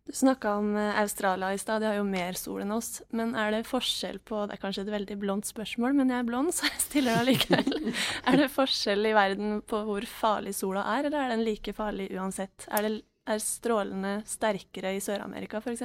Du 0.09 0.15
snakka 0.17 0.55
om 0.57 0.77
eh, 0.77 1.01
Australia 1.01 1.51
i 1.53 1.59
stad, 1.61 1.83
de 1.83 1.87
har 1.91 1.99
jo 1.99 2.05
mer 2.09 2.33
sol 2.41 2.63
enn 2.65 2.73
oss. 2.73 3.03
Men 3.13 3.35
er 3.37 3.53
det 3.53 3.67
forskjell 3.69 4.17
på 4.25 4.47
Det 4.49 4.55
er 4.57 4.61
kanskje 4.63 4.87
et 4.87 4.93
veldig 4.95 5.17
blondt 5.21 5.49
spørsmål, 5.51 5.99
men 5.99 6.09
jeg 6.09 6.23
er 6.23 6.29
blond, 6.31 6.53
så 6.57 6.65
jeg 6.65 6.85
stiller 6.87 7.13
det 7.13 7.25
allikevel. 7.25 7.91
er 8.33 8.41
det 8.41 8.47
forskjell 8.55 9.11
i 9.11 9.13
verden 9.19 9.59
på 9.69 9.83
hvor 9.85 10.07
farlig 10.09 10.55
sola 10.57 10.87
er, 10.95 11.11
eller 11.11 11.27
er 11.27 11.35
den 11.35 11.45
like 11.45 11.75
farlig 11.77 12.07
uansett? 12.17 12.65
Er, 12.73 12.89
det, 12.89 13.03
er 13.29 13.43
strålene 13.45 14.15
sterkere 14.25 14.95
i 14.97 15.03
Sør-Amerika 15.05 15.61
f.eks.? 15.61 15.85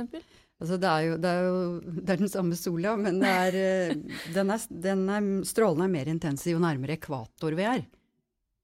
Altså 0.63 0.77
det, 0.79 0.87
er 0.87 1.03
jo, 1.03 1.17
det, 1.19 1.33
er 1.33 1.43
jo, 1.43 1.97
det 1.97 2.13
er 2.13 2.21
den 2.21 2.31
samme 2.31 2.55
sola, 2.55 2.93
men 2.95 3.19
eh, 3.27 3.91
den 4.31 4.53
er, 4.53 4.63
den 4.85 5.03
er, 5.11 5.27
strålene 5.49 5.89
er 5.89 5.91
mer 5.97 6.13
intense 6.13 6.53
jo 6.53 6.61
nærmere 6.63 6.95
ekvator 6.95 7.59
vi 7.59 7.67
er. 7.67 7.83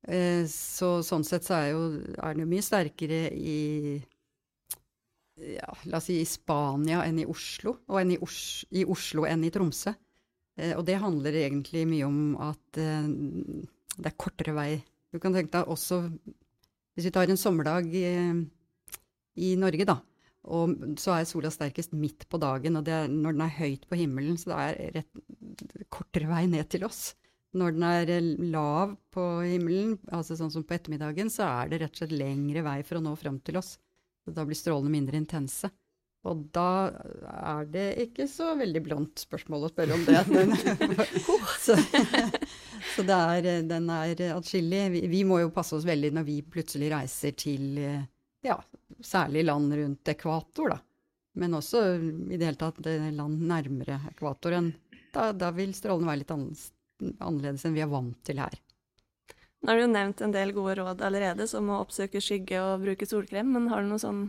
Eh, 0.08 0.48
så 0.48 1.02
sånn 1.04 1.28
sett 1.28 1.44
så 1.50 1.58
er, 1.58 1.68
jo, 1.74 1.84
er 2.16 2.32
den 2.32 2.46
jo 2.46 2.50
mye 2.54 2.64
sterkere 2.64 3.26
i 3.36 3.60
ja, 5.40 5.70
la 5.90 6.00
oss 6.00 6.10
si 6.10 6.20
i 6.22 6.28
Spania 6.28 7.04
enn 7.08 7.22
i 7.22 7.28
Oslo, 7.30 7.78
og 7.88 8.00
enn 8.02 8.14
i, 8.16 8.20
Os 8.24 8.66
i, 8.72 8.86
Oslo 8.86 9.26
enn 9.30 9.46
i 9.48 9.52
Tromsø. 9.54 9.94
Eh, 10.60 10.76
og 10.76 10.86
det 10.88 11.00
handler 11.02 11.40
egentlig 11.44 11.86
mye 11.90 12.08
om 12.08 12.22
at 12.50 12.80
eh, 12.82 13.10
det 13.98 14.12
er 14.12 14.20
kortere 14.20 14.56
vei. 14.58 14.72
Du 15.10 15.20
kan 15.22 15.34
tenke 15.34 15.56
deg 15.56 15.72
også 15.72 16.04
Hvis 16.94 17.08
vi 17.08 17.12
tar 17.16 17.32
en 17.32 17.40
sommerdag 17.40 17.88
i, 17.96 18.10
i 19.40 19.54
Norge, 19.56 19.86
da, 19.88 19.96
og 20.52 20.74
så 21.00 21.14
er 21.16 21.28
sola 21.30 21.52
sterkest 21.54 21.94
midt 21.96 22.26
på 22.28 22.40
dagen, 22.42 22.76
og 22.76 22.90
er, 22.92 23.08
når 23.08 23.38
den 23.38 23.44
er 23.46 23.56
høyt 23.56 23.86
på 23.88 24.00
himmelen, 24.02 24.36
så 24.40 24.52
det 24.52 24.60
er 24.60 24.98
rett 24.98 25.88
kortere 25.94 26.28
vei 26.28 26.44
ned 26.52 26.68
til 26.74 26.84
oss. 26.88 27.14
Når 27.56 27.78
den 27.78 27.86
er 27.88 28.12
lav 28.52 28.98
på 29.16 29.24
himmelen, 29.42 29.96
altså 30.14 30.36
sånn 30.38 30.52
som 30.54 30.66
på 30.68 30.76
ettermiddagen, 30.76 31.32
så 31.34 31.48
er 31.48 31.72
det 31.72 31.80
rett 31.84 31.96
og 31.96 32.04
slett 32.04 32.18
lengre 32.20 32.66
vei 32.66 32.82
for 32.84 33.00
å 33.00 33.06
nå 33.06 33.16
fram 33.18 33.40
til 33.46 33.62
oss. 33.62 33.78
Da 34.36 34.46
blir 34.48 34.58
strålene 34.58 34.94
mindre 34.94 35.20
intense. 35.20 35.72
Og 36.28 36.42
da 36.52 36.92
er 37.32 37.68
det 37.72 37.86
ikke 38.04 38.26
så 38.28 38.52
veldig 38.60 38.82
blondt 38.84 39.22
spørsmål 39.24 39.68
å 39.68 39.72
spørre 39.72 39.96
om 39.96 40.04
det. 40.08 40.24
Den, 40.36 40.52
så, 41.64 41.78
så 42.96 43.06
det 43.08 43.20
er, 43.38 43.50
den 43.70 43.88
er 43.94 44.26
atskillig. 44.36 44.84
Vi, 44.98 45.04
vi, 45.14 45.24
må 45.28 45.40
jo 45.46 45.54
passe 45.56 45.78
oss 45.78 45.88
veldig 45.88 46.12
når 46.18 46.28
vi 46.28 46.42
plutselig 46.44 46.92
reiser 46.92 47.38
til 47.40 47.80
ja, 48.44 48.60
særlig 49.00 49.46
land 49.48 49.74
rundt 49.80 50.12
ekvator, 50.12 50.76
da. 50.76 50.82
Men 51.40 51.56
også 51.56 51.84
i 51.96 52.36
det 52.36 52.50
hele 52.50 52.60
tatt 52.60 52.82
land 53.16 53.44
nærmere 53.48 54.02
ekvatoren. 54.10 54.74
Da, 55.14 55.32
da 55.32 55.54
vil 55.56 55.72
strålene 55.78 56.10
være 56.10 56.24
litt 56.24 56.34
annerledes 56.36 57.64
enn 57.66 57.78
vi 57.78 57.84
er 57.86 57.92
vant 57.92 58.18
til 58.28 58.42
her. 58.44 58.58
Nå 59.60 59.72
har 59.72 59.80
du 59.80 59.84
jo 59.84 59.92
nevnt 59.92 60.22
en 60.24 60.34
del 60.36 60.54
gode 60.56 60.78
råd 60.80 61.02
allerede, 61.04 61.48
som 61.52 61.68
å 61.72 61.82
oppsøke 61.84 62.22
skygge 62.24 62.62
og 62.64 62.86
bruke 62.86 63.08
solkrem, 63.08 63.50
men 63.56 63.68
har 63.72 63.84
du 63.84 63.90
noen 63.92 64.04
sånn 64.04 64.22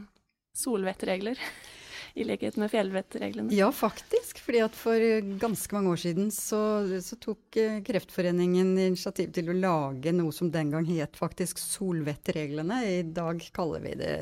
solvettregler? 0.58 1.38
I 2.18 2.24
likhet 2.26 2.56
med 2.58 2.72
fjellvettreglene? 2.72 3.54
Ja, 3.54 3.68
faktisk. 3.70 4.40
fordi 4.42 4.64
at 4.64 4.74
for 4.74 4.98
ganske 5.38 5.76
mange 5.76 5.92
år 5.92 6.00
siden 6.02 6.32
så, 6.34 6.58
så, 7.06 7.18
tok 7.22 7.58
eh, 7.60 7.78
Kreftforeningen 7.86 8.72
initiativ 8.74 9.30
til 9.36 9.52
å 9.52 9.54
lage 9.54 10.10
noe 10.16 10.34
som 10.34 10.50
den 10.50 10.72
gang 10.74 10.88
het 10.90 11.14
faktisk 11.18 11.62
solvettreglene. 11.62 12.80
I 12.98 13.02
dag 13.14 13.44
kaller 13.54 13.86
vi 13.86 13.94
det 14.00 14.14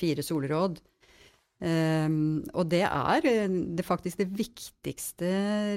fire 0.00 0.24
solråd. 0.24 0.80
Um, 1.56 2.44
og 2.52 2.66
det 2.68 2.82
er 2.84 3.28
eh, 3.28 3.52
det 3.76 3.84
faktisk 3.84 4.20
det 4.20 4.28
viktigste 4.36 5.28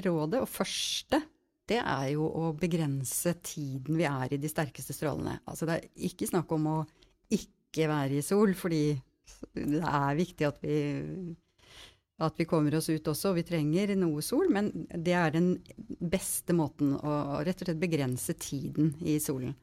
rådet, 0.04 0.42
og 0.42 0.48
første 0.52 1.22
det 1.70 1.78
er 1.78 2.08
jo 2.14 2.26
å 2.26 2.50
begrense 2.58 3.36
tiden 3.46 3.98
vi 4.00 4.06
er 4.08 4.34
i 4.34 4.40
de 4.40 4.50
sterkeste 4.50 4.96
strålene. 4.96 5.38
Altså 5.46 5.68
det 5.68 5.76
er 5.76 6.08
ikke 6.10 6.28
snakk 6.30 6.50
om 6.56 6.66
å 6.66 6.78
ikke 7.30 7.86
være 7.90 8.18
i 8.18 8.26
sol, 8.26 8.56
fordi 8.58 8.84
det 9.54 9.84
er 9.86 10.18
viktig 10.18 10.48
at 10.48 10.58
vi, 10.64 10.80
at 12.26 12.40
vi 12.40 12.48
kommer 12.50 12.74
oss 12.76 12.90
ut 12.90 13.12
også. 13.12 13.30
og 13.30 13.38
Vi 13.38 13.46
trenger 13.46 13.94
noe 13.98 14.24
sol, 14.24 14.50
men 14.52 14.72
det 14.90 15.14
er 15.16 15.34
den 15.36 15.52
beste 16.00 16.56
måten 16.56 16.96
å 16.98 17.40
rett 17.46 17.62
og 17.62 17.70
slett 17.70 17.82
begrense 17.82 18.34
tiden 18.40 18.96
i 19.06 19.20
solen. 19.22 19.54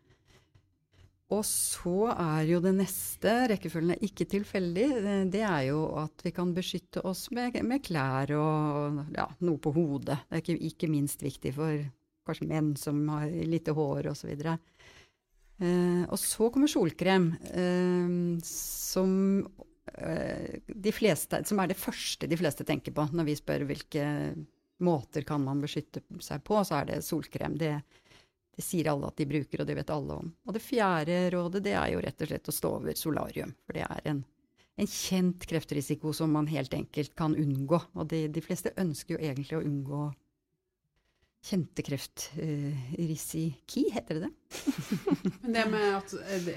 Og 1.36 1.44
så 1.44 2.08
er 2.14 2.46
jo 2.48 2.62
det 2.64 2.72
neste, 2.78 3.32
rekkefølgen 3.52 3.98
er 3.98 4.04
ikke 4.08 4.30
tilfeldig, 4.32 4.86
det 5.34 5.42
er 5.44 5.66
jo 5.68 5.82
at 6.00 6.24
vi 6.24 6.32
kan 6.32 6.54
beskytte 6.56 7.04
oss 7.04 7.26
med, 7.36 7.58
med 7.68 7.84
klær 7.84 8.32
og 8.38 9.02
ja, 9.12 9.26
noe 9.44 9.60
på 9.60 9.74
hodet. 9.76 10.22
Det 10.24 10.38
er 10.38 10.44
ikke, 10.46 10.56
ikke 10.70 10.92
minst 10.94 11.26
viktig 11.26 11.52
for 11.58 11.84
kanskje 12.28 12.50
menn 12.50 12.74
som 12.80 13.00
har 13.14 13.32
lite 13.48 13.76
hår 13.78 14.12
osv. 14.14 14.34
Uh, 15.58 16.04
og 16.06 16.20
så 16.22 16.52
kommer 16.54 16.70
solkrem, 16.70 17.32
uh, 17.50 18.38
som, 18.46 19.16
uh, 19.98 20.92
fleste, 20.94 21.42
som 21.50 21.64
er 21.64 21.72
det 21.72 21.80
første 21.82 22.30
de 22.30 22.38
fleste 22.38 22.68
tenker 22.68 22.94
på 22.94 23.08
når 23.10 23.32
vi 23.32 23.38
spør 23.40 23.66
hvilke 23.72 24.06
måter 24.86 25.26
kan 25.26 25.42
man 25.42 25.62
beskytte 25.62 26.04
seg 26.22 26.44
på, 26.46 26.62
så 26.62 26.82
er 26.82 26.92
det 26.92 27.06
solkrem. 27.06 27.58
Det, 27.58 27.74
det 28.54 28.66
sier 28.66 28.92
alle 28.92 29.10
at 29.10 29.18
de 29.18 29.28
bruker, 29.30 29.62
og 29.62 29.70
det 29.70 29.78
vet 29.80 29.94
alle 29.94 30.20
om. 30.22 30.32
Og 30.46 30.56
det 30.56 30.64
fjerde 30.66 31.18
rådet 31.34 31.64
det 31.66 31.76
er 31.78 31.94
jo 31.94 32.04
rett 32.06 32.22
og 32.22 32.32
slett 32.32 32.52
å 32.52 32.56
stå 32.60 32.74
over 32.80 33.00
solarium. 33.00 33.56
For 33.66 33.78
det 33.78 33.88
er 33.88 34.12
en, 34.14 34.24
en 34.78 34.92
kjent 34.92 35.46
kreftrisiko 35.50 36.14
som 36.14 36.34
man 36.34 36.50
helt 36.52 36.74
enkelt 36.78 37.16
kan 37.18 37.36
unngå. 37.38 37.82
Og 37.98 38.10
de, 38.14 38.28
de 38.34 38.46
fleste 38.46 38.76
ønsker 38.78 39.18
jo 39.18 39.24
egentlig 39.24 39.60
å 39.60 39.66
unngå 39.66 40.06
kjente 41.48 41.84
kreftrisiki, 41.86 43.84
uh, 43.88 43.94
heter 43.96 44.18
det 44.18 44.28
det? 44.28 44.32
men 45.42 45.54
det 45.56 45.64
med 45.72 45.86
at 45.96 46.16
det, 46.44 46.56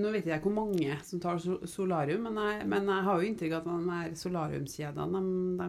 Nå 0.00 0.12
vet 0.14 0.28
jeg 0.30 0.42
hvor 0.44 0.54
mange 0.56 0.96
som 1.04 1.20
tar 1.22 1.40
solarium, 1.68 2.24
men 2.28 2.40
jeg, 2.40 2.68
men 2.72 2.88
jeg 2.88 3.06
har 3.08 3.20
jo 3.20 3.28
inntrykk 3.28 3.52
av 3.58 3.60
at 3.60 3.68
de 3.68 3.98
her 3.98 4.16
solariumskjedene 4.22 5.20
de, 5.20 5.22
de, 5.60 5.68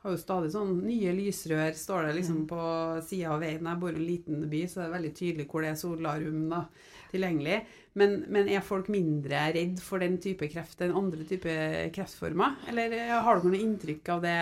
har 0.00 0.14
jo 0.14 0.20
stadig 0.20 0.48
sånn 0.54 0.78
nye 0.80 1.12
lysrør, 1.12 1.74
står 1.76 2.06
det 2.08 2.14
liksom 2.16 2.46
på 2.48 2.60
sida 3.04 3.34
av 3.34 3.42
veien. 3.42 3.66
Jeg 3.68 3.80
bor 3.82 3.92
i 3.92 3.98
en 3.98 4.06
liten 4.06 4.46
by, 4.48 4.62
så 4.64 4.80
det 4.80 4.86
er 4.86 4.94
veldig 4.94 5.10
tydelig 5.18 5.44
hvor 5.50 5.60
det 5.64 5.74
er 5.74 5.76
solarium 5.76 6.46
da, 6.48 6.62
tilgjengelig. 7.10 7.58
Men, 8.00 8.16
men, 8.32 8.48
er 8.48 8.64
folk 8.64 8.88
mindre 8.92 9.42
redd 9.52 9.82
for 9.84 10.00
den 10.00 10.16
type 10.22 10.48
kreft 10.52 10.80
enn 10.86 10.96
andre 10.96 11.26
type 11.28 11.52
kreftformer? 11.92 12.62
Eller 12.72 12.96
har 13.12 13.42
dere 13.42 13.52
noe 13.52 13.60
inntrykk 13.60 14.12
av 14.16 14.24
det? 14.24 14.38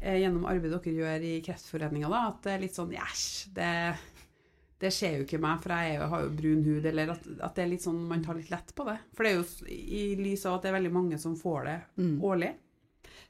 Eh, 0.00 0.20
gjennom 0.22 0.46
arbeidet 0.48 0.80
dere 0.84 1.02
gjør 1.02 1.26
i 1.28 1.34
Kreftforeninga, 1.44 2.10
da, 2.12 2.22
at 2.30 2.40
det 2.46 2.54
er 2.54 2.64
litt 2.64 2.78
sånn 2.78 2.94
Æsj, 2.94 3.26
det, 3.56 3.72
det 4.82 4.92
skjer 4.94 5.18
jo 5.18 5.26
ikke 5.26 5.42
meg, 5.42 5.58
for 5.64 5.74
jeg 5.74 6.08
har 6.12 6.24
jo 6.24 6.30
brun 6.38 6.62
hud. 6.66 6.86
Eller 6.86 7.12
at, 7.14 7.28
at, 7.38 7.52
det 7.56 7.64
er 7.64 7.72
litt 7.72 7.84
sånn 7.84 8.00
man 8.10 8.22
tar 8.24 8.38
litt 8.38 8.52
lett 8.52 8.72
på 8.76 8.86
det. 8.88 8.96
For 9.16 9.26
det 9.26 9.32
er 9.32 9.40
jo 9.40 9.74
i 9.74 10.04
lys 10.20 10.46
av 10.46 10.58
at 10.58 10.66
det 10.66 10.72
er 10.72 10.78
veldig 10.78 10.94
mange 10.94 11.20
som 11.20 11.36
får 11.38 11.60
det 11.68 11.78
mm. 11.98 12.16
årlig. 12.30 12.52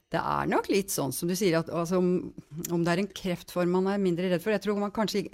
Det 0.09 0.21
er 0.25 0.49
nok 0.49 0.71
litt 0.71 0.89
sånn 0.89 1.13
som 1.13 1.29
du 1.29 1.35
sier, 1.37 1.59
at 1.59 1.67
altså, 1.69 1.99
om, 2.01 2.31
om, 2.73 2.81
det 2.81 2.93
er 2.93 3.03
en 3.03 3.11
kreftform 3.19 3.75
man 3.77 3.91
er 3.91 4.01
mindre 4.01 4.31
redd 4.31 4.41
for 4.41 4.55
Jeg 4.55 4.63
tror 4.63 4.79
man 4.81 4.93
kanskje, 4.93 5.27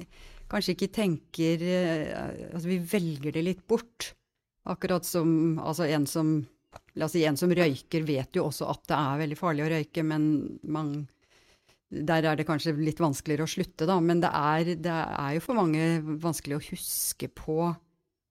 kanskje 0.51 0.75
ikke 0.75 0.91
tenker 0.97 1.63
eh, 1.63 2.09
Altså 2.49 2.67
vi 2.67 2.81
velger 2.83 3.37
det 3.37 3.45
litt 3.45 3.63
bort. 3.71 4.11
Akkurat 4.67 5.07
som 5.07 5.61
altså 5.63 5.87
en 5.87 6.09
som 6.09 6.35
La 6.95 7.07
oss 7.07 7.13
si 7.15 7.25
en 7.27 7.35
som 7.39 7.51
røyker, 7.51 8.03
vet 8.07 8.37
jo 8.37 8.45
også 8.47 8.69
at 8.71 8.85
det 8.87 8.95
er 8.95 9.19
veldig 9.19 9.37
farlig 9.39 9.63
å 9.65 9.71
røyke, 9.71 10.03
men 10.07 10.25
man 10.71 10.93
der 11.89 12.25
er 12.25 12.37
det 12.37 12.47
kanskje 12.47 12.73
litt 12.79 12.99
vanskeligere 13.01 13.45
å 13.45 13.51
slutte, 13.51 13.87
da. 13.87 13.97
Men 14.01 14.21
det 14.23 14.31
er, 14.33 14.71
det 14.81 14.93
er 14.93 15.35
jo 15.37 15.43
for 15.45 15.59
mange 15.59 15.83
vanskelig 16.23 16.57
å 16.57 16.63
huske 16.71 17.29
på 17.29 17.59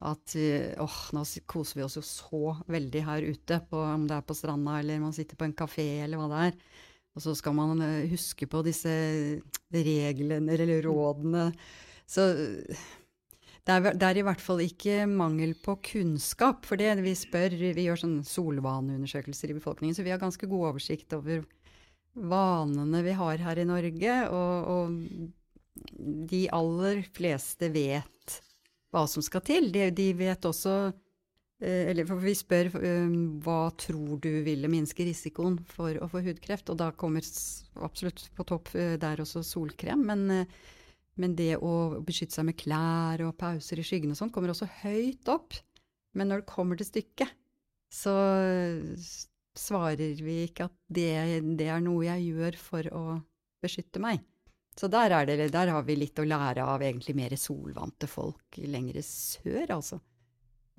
at 0.04 0.34
eh, 0.36 0.74
åh, 0.82 0.96
nå 1.16 1.22
koser 1.48 1.80
vi 1.80 1.84
oss 1.86 1.96
jo 1.96 2.02
så 2.04 2.56
veldig 2.70 3.04
her 3.06 3.24
ute, 3.24 3.60
på, 3.70 3.78
om 3.78 4.08
det 4.08 4.18
er 4.18 4.26
på 4.26 4.36
stranda 4.36 4.80
eller 4.80 5.00
man 5.00 5.14
sitter 5.16 5.38
på 5.38 5.46
en 5.46 5.56
kafé 5.56 5.86
eller 6.04 6.20
hva 6.20 6.28
det 6.32 6.42
er. 6.48 6.58
Og 7.14 7.22
så 7.22 7.36
skal 7.38 7.54
man 7.56 7.80
eh, 7.84 8.10
huske 8.10 8.48
på 8.50 8.60
disse 8.66 8.92
reglene 9.72 10.52
eller 10.52 10.82
rådene. 10.84 11.48
Så 12.10 12.28
det 13.64 13.72
er, 13.72 13.94
det 13.96 14.04
er, 14.10 14.18
i 14.20 14.26
hvert 14.26 14.42
fall 14.44 14.60
ikke 14.60 15.06
mangel 15.08 15.54
på 15.64 15.78
kunnskap. 15.94 16.66
For 16.68 16.80
det 16.80 16.98
vi 17.00 17.14
spør, 17.16 17.54
vi 17.62 17.86
gjør 17.86 18.02
sånne 18.02 18.26
solvaneundersøkelser 18.28 19.54
i 19.54 19.56
befolkningen, 19.56 19.96
så 19.96 20.04
vi 20.04 20.12
har 20.12 20.20
ganske 20.20 20.50
god 20.50 20.74
oversikt 20.74 21.16
over 21.16 21.46
vanene 22.14 23.02
vi 23.02 23.14
har 23.18 23.40
her 23.42 23.60
i 23.60 23.66
Norge, 23.68 24.18
og, 24.30 24.68
og 24.70 26.28
de 26.30 26.44
aller 26.54 27.02
fleste 27.14 27.70
vet 27.74 28.36
hva 28.94 29.04
som 29.10 29.24
skal 29.24 29.42
til. 29.44 29.72
De, 29.74 29.88
de 29.94 30.06
vet 30.16 30.46
også 30.46 30.74
eh, 31.64 31.90
eller 31.90 32.06
for 32.06 32.22
Vi 32.22 32.36
spør 32.38 32.70
um, 32.76 33.16
hva 33.42 33.72
tror 33.80 34.20
du 34.22 34.30
ville 34.46 34.70
minske 34.70 35.06
risikoen 35.06 35.58
for 35.74 35.98
å 35.98 36.08
få 36.10 36.22
hudkreft, 36.24 36.70
og 36.70 36.78
da 36.82 36.92
kommer 36.94 37.26
absolutt 37.82 38.28
på 38.36 38.46
topp 38.46 38.72
uh, 38.78 38.94
der 39.02 39.24
også 39.24 39.42
solkrem. 39.46 40.06
Men, 40.06 40.46
men, 41.18 41.36
det 41.38 41.56
å 41.58 42.00
beskytte 42.06 42.38
seg 42.38 42.50
med 42.50 42.58
klær 42.60 43.26
og 43.26 43.36
pauser 43.40 43.82
i 43.82 43.86
skyggen 43.86 44.14
og 44.14 44.20
sånn 44.22 44.34
kommer 44.34 44.54
også 44.54 44.70
høyt 44.84 45.30
opp. 45.34 45.58
Men 46.14 46.30
når 46.30 46.44
det 46.44 46.52
kommer 46.52 46.78
til 46.78 46.86
stykket, 46.86 47.34
så 47.90 48.14
svarer 49.58 50.22
vi 50.22 50.42
ikke 50.48 50.68
at 50.68 50.76
det, 50.86 51.10
det 51.58 51.68
er 51.70 51.82
noe 51.84 52.06
jeg 52.06 52.30
gjør 52.32 52.58
for 52.60 52.94
å 52.94 53.04
beskytte 53.64 54.02
meg. 54.02 54.22
Så 54.74 54.88
der, 54.90 55.12
er 55.14 55.26
det, 55.26 55.52
der 55.54 55.70
har 55.70 55.84
vi 55.86 55.94
litt 55.96 56.18
å 56.18 56.26
lære 56.26 56.64
av 56.66 56.82
egentlig 56.82 57.14
mer 57.14 57.36
solvante 57.38 58.08
folk 58.10 58.58
lengre 58.66 59.04
sør, 59.06 59.70
altså. 59.76 60.00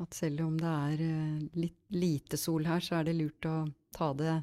At 0.03 0.17
selv 0.17 0.43
om 0.43 0.57
det 0.59 0.71
er 0.71 1.03
eh, 1.05 1.43
litt 1.55 1.95
lite 1.95 2.39
sol 2.39 2.65
her, 2.67 2.83
så 2.83 2.99
er 2.99 3.07
det 3.07 3.15
lurt 3.15 3.47
å 3.47 3.61
ta 3.95 4.09
det, 4.19 4.33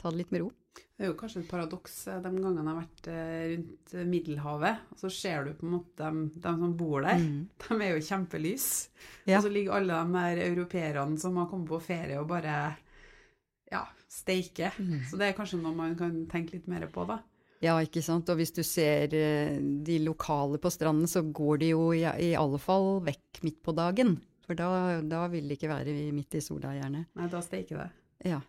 ta 0.00 0.08
det 0.08 0.22
litt 0.22 0.32
med 0.32 0.46
ro. 0.46 0.48
Det 0.96 1.04
er 1.04 1.10
jo 1.10 1.16
kanskje 1.20 1.42
et 1.42 1.50
paradoks 1.50 1.98
eh, 2.08 2.22
de 2.24 2.30
gangene 2.32 2.62
jeg 2.62 2.70
har 2.70 2.78
vært 2.78 3.10
eh, 3.12 3.42
rundt 3.50 3.94
Middelhavet, 4.08 4.86
og 4.94 5.02
så 5.02 5.12
ser 5.12 5.44
du 5.44 5.52
på 5.58 5.68
en 5.68 5.74
måte 5.74 6.00
dem, 6.00 6.22
de 6.32 6.54
som 6.62 6.72
bor 6.80 7.04
der. 7.04 7.20
Mm. 7.20 7.44
De 7.66 7.76
er 7.76 7.92
jo 7.92 8.06
kjempelys. 8.08 8.70
Ja. 9.28 9.36
Og 9.36 9.44
så 9.44 9.52
ligger 9.52 9.76
alle 9.76 10.00
de 10.32 10.48
europeerne 10.48 11.20
som 11.20 11.36
har 11.36 11.52
kommet 11.52 11.68
på 11.74 11.84
ferie 11.84 12.16
og 12.22 12.32
bare 12.32 12.56
ja, 13.72 13.82
steike. 14.10 14.72
Mm. 14.78 15.00
Så 15.10 15.18
det 15.20 15.30
er 15.30 15.38
kanskje 15.38 15.60
noe 15.62 15.76
man 15.76 15.96
kan 15.98 16.24
tenke 16.30 16.56
litt 16.56 16.68
mer 16.70 16.86
på, 16.92 17.06
da. 17.08 17.20
Ja, 17.64 17.76
ikke 17.80 18.02
sant. 18.04 18.28
Og 18.30 18.38
hvis 18.40 18.52
du 18.54 18.62
ser 18.66 19.14
eh, 19.16 19.56
de 19.58 19.98
lokale 20.04 20.60
på 20.62 20.70
stranden, 20.72 21.08
så 21.10 21.24
går 21.24 21.62
de 21.62 21.72
jo 21.72 21.88
i, 21.96 22.04
i 22.04 22.34
alle 22.38 22.60
fall 22.62 23.00
vekk 23.06 23.42
midt 23.46 23.62
på 23.64 23.74
dagen. 23.76 24.16
For 24.46 24.58
da, 24.58 25.00
da 25.02 25.24
vil 25.32 25.48
de 25.48 25.56
ikke 25.56 25.72
være 25.72 25.94
midt 26.14 26.38
i 26.38 26.44
sola, 26.44 26.76
gjerne. 26.76 27.06
Nei, 27.18 27.30
da 27.32 27.42
steiker 27.42 27.82
det. 27.82 27.88
Ja. 28.30 28.40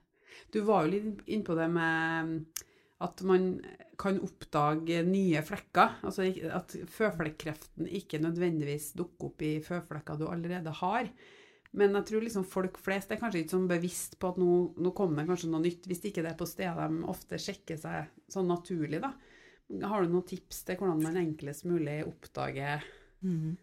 Du 0.54 0.62
var 0.68 0.86
jo 0.86 0.94
litt 0.94 1.24
innpå 1.34 1.56
det 1.58 1.68
med 1.74 2.66
at 3.04 3.22
man 3.30 3.50
kan 3.98 4.20
oppdage 4.26 5.02
nye 5.06 5.42
flekker. 5.46 5.98
Altså 6.06 6.28
at 6.54 6.76
føflekkreften 6.94 7.90
ikke 8.00 8.22
nødvendigvis 8.22 8.92
dukker 8.98 9.32
opp 9.32 9.44
i 9.46 9.58
føflekker 9.66 10.20
du 10.20 10.28
allerede 10.30 10.74
har. 10.82 11.10
Men 11.78 11.94
jeg 12.00 12.08
tror 12.10 12.26
liksom 12.26 12.46
folk 12.48 12.80
flest 12.82 13.12
er 13.14 13.20
kanskje 13.22 13.44
ikke 13.44 13.54
sånn 13.54 13.70
bevisst 13.70 14.18
på 14.18 14.32
at 14.32 14.40
nå, 14.42 14.54
nå 14.82 14.94
kommer 14.98 15.22
det 15.22 15.30
kanskje 15.30 15.52
noe 15.52 15.62
nytt, 15.62 15.86
hvis 15.90 16.06
ikke 16.10 16.24
det 16.26 16.34
er 16.34 16.40
på 16.40 16.50
steder 16.50 16.90
de 16.90 17.04
ofte 17.12 17.40
sjekker 17.42 17.78
seg 17.82 18.10
sånn 18.34 18.50
naturlig, 18.50 19.02
da. 19.04 19.14
Har 19.84 20.04
du 20.04 20.14
noen 20.14 20.26
tips 20.26 20.64
til 20.66 20.80
hvordan 20.80 21.04
man 21.04 21.20
enklest 21.20 21.66
mulig 21.68 22.00
oppdager 22.08 22.86
mm. 23.20 23.58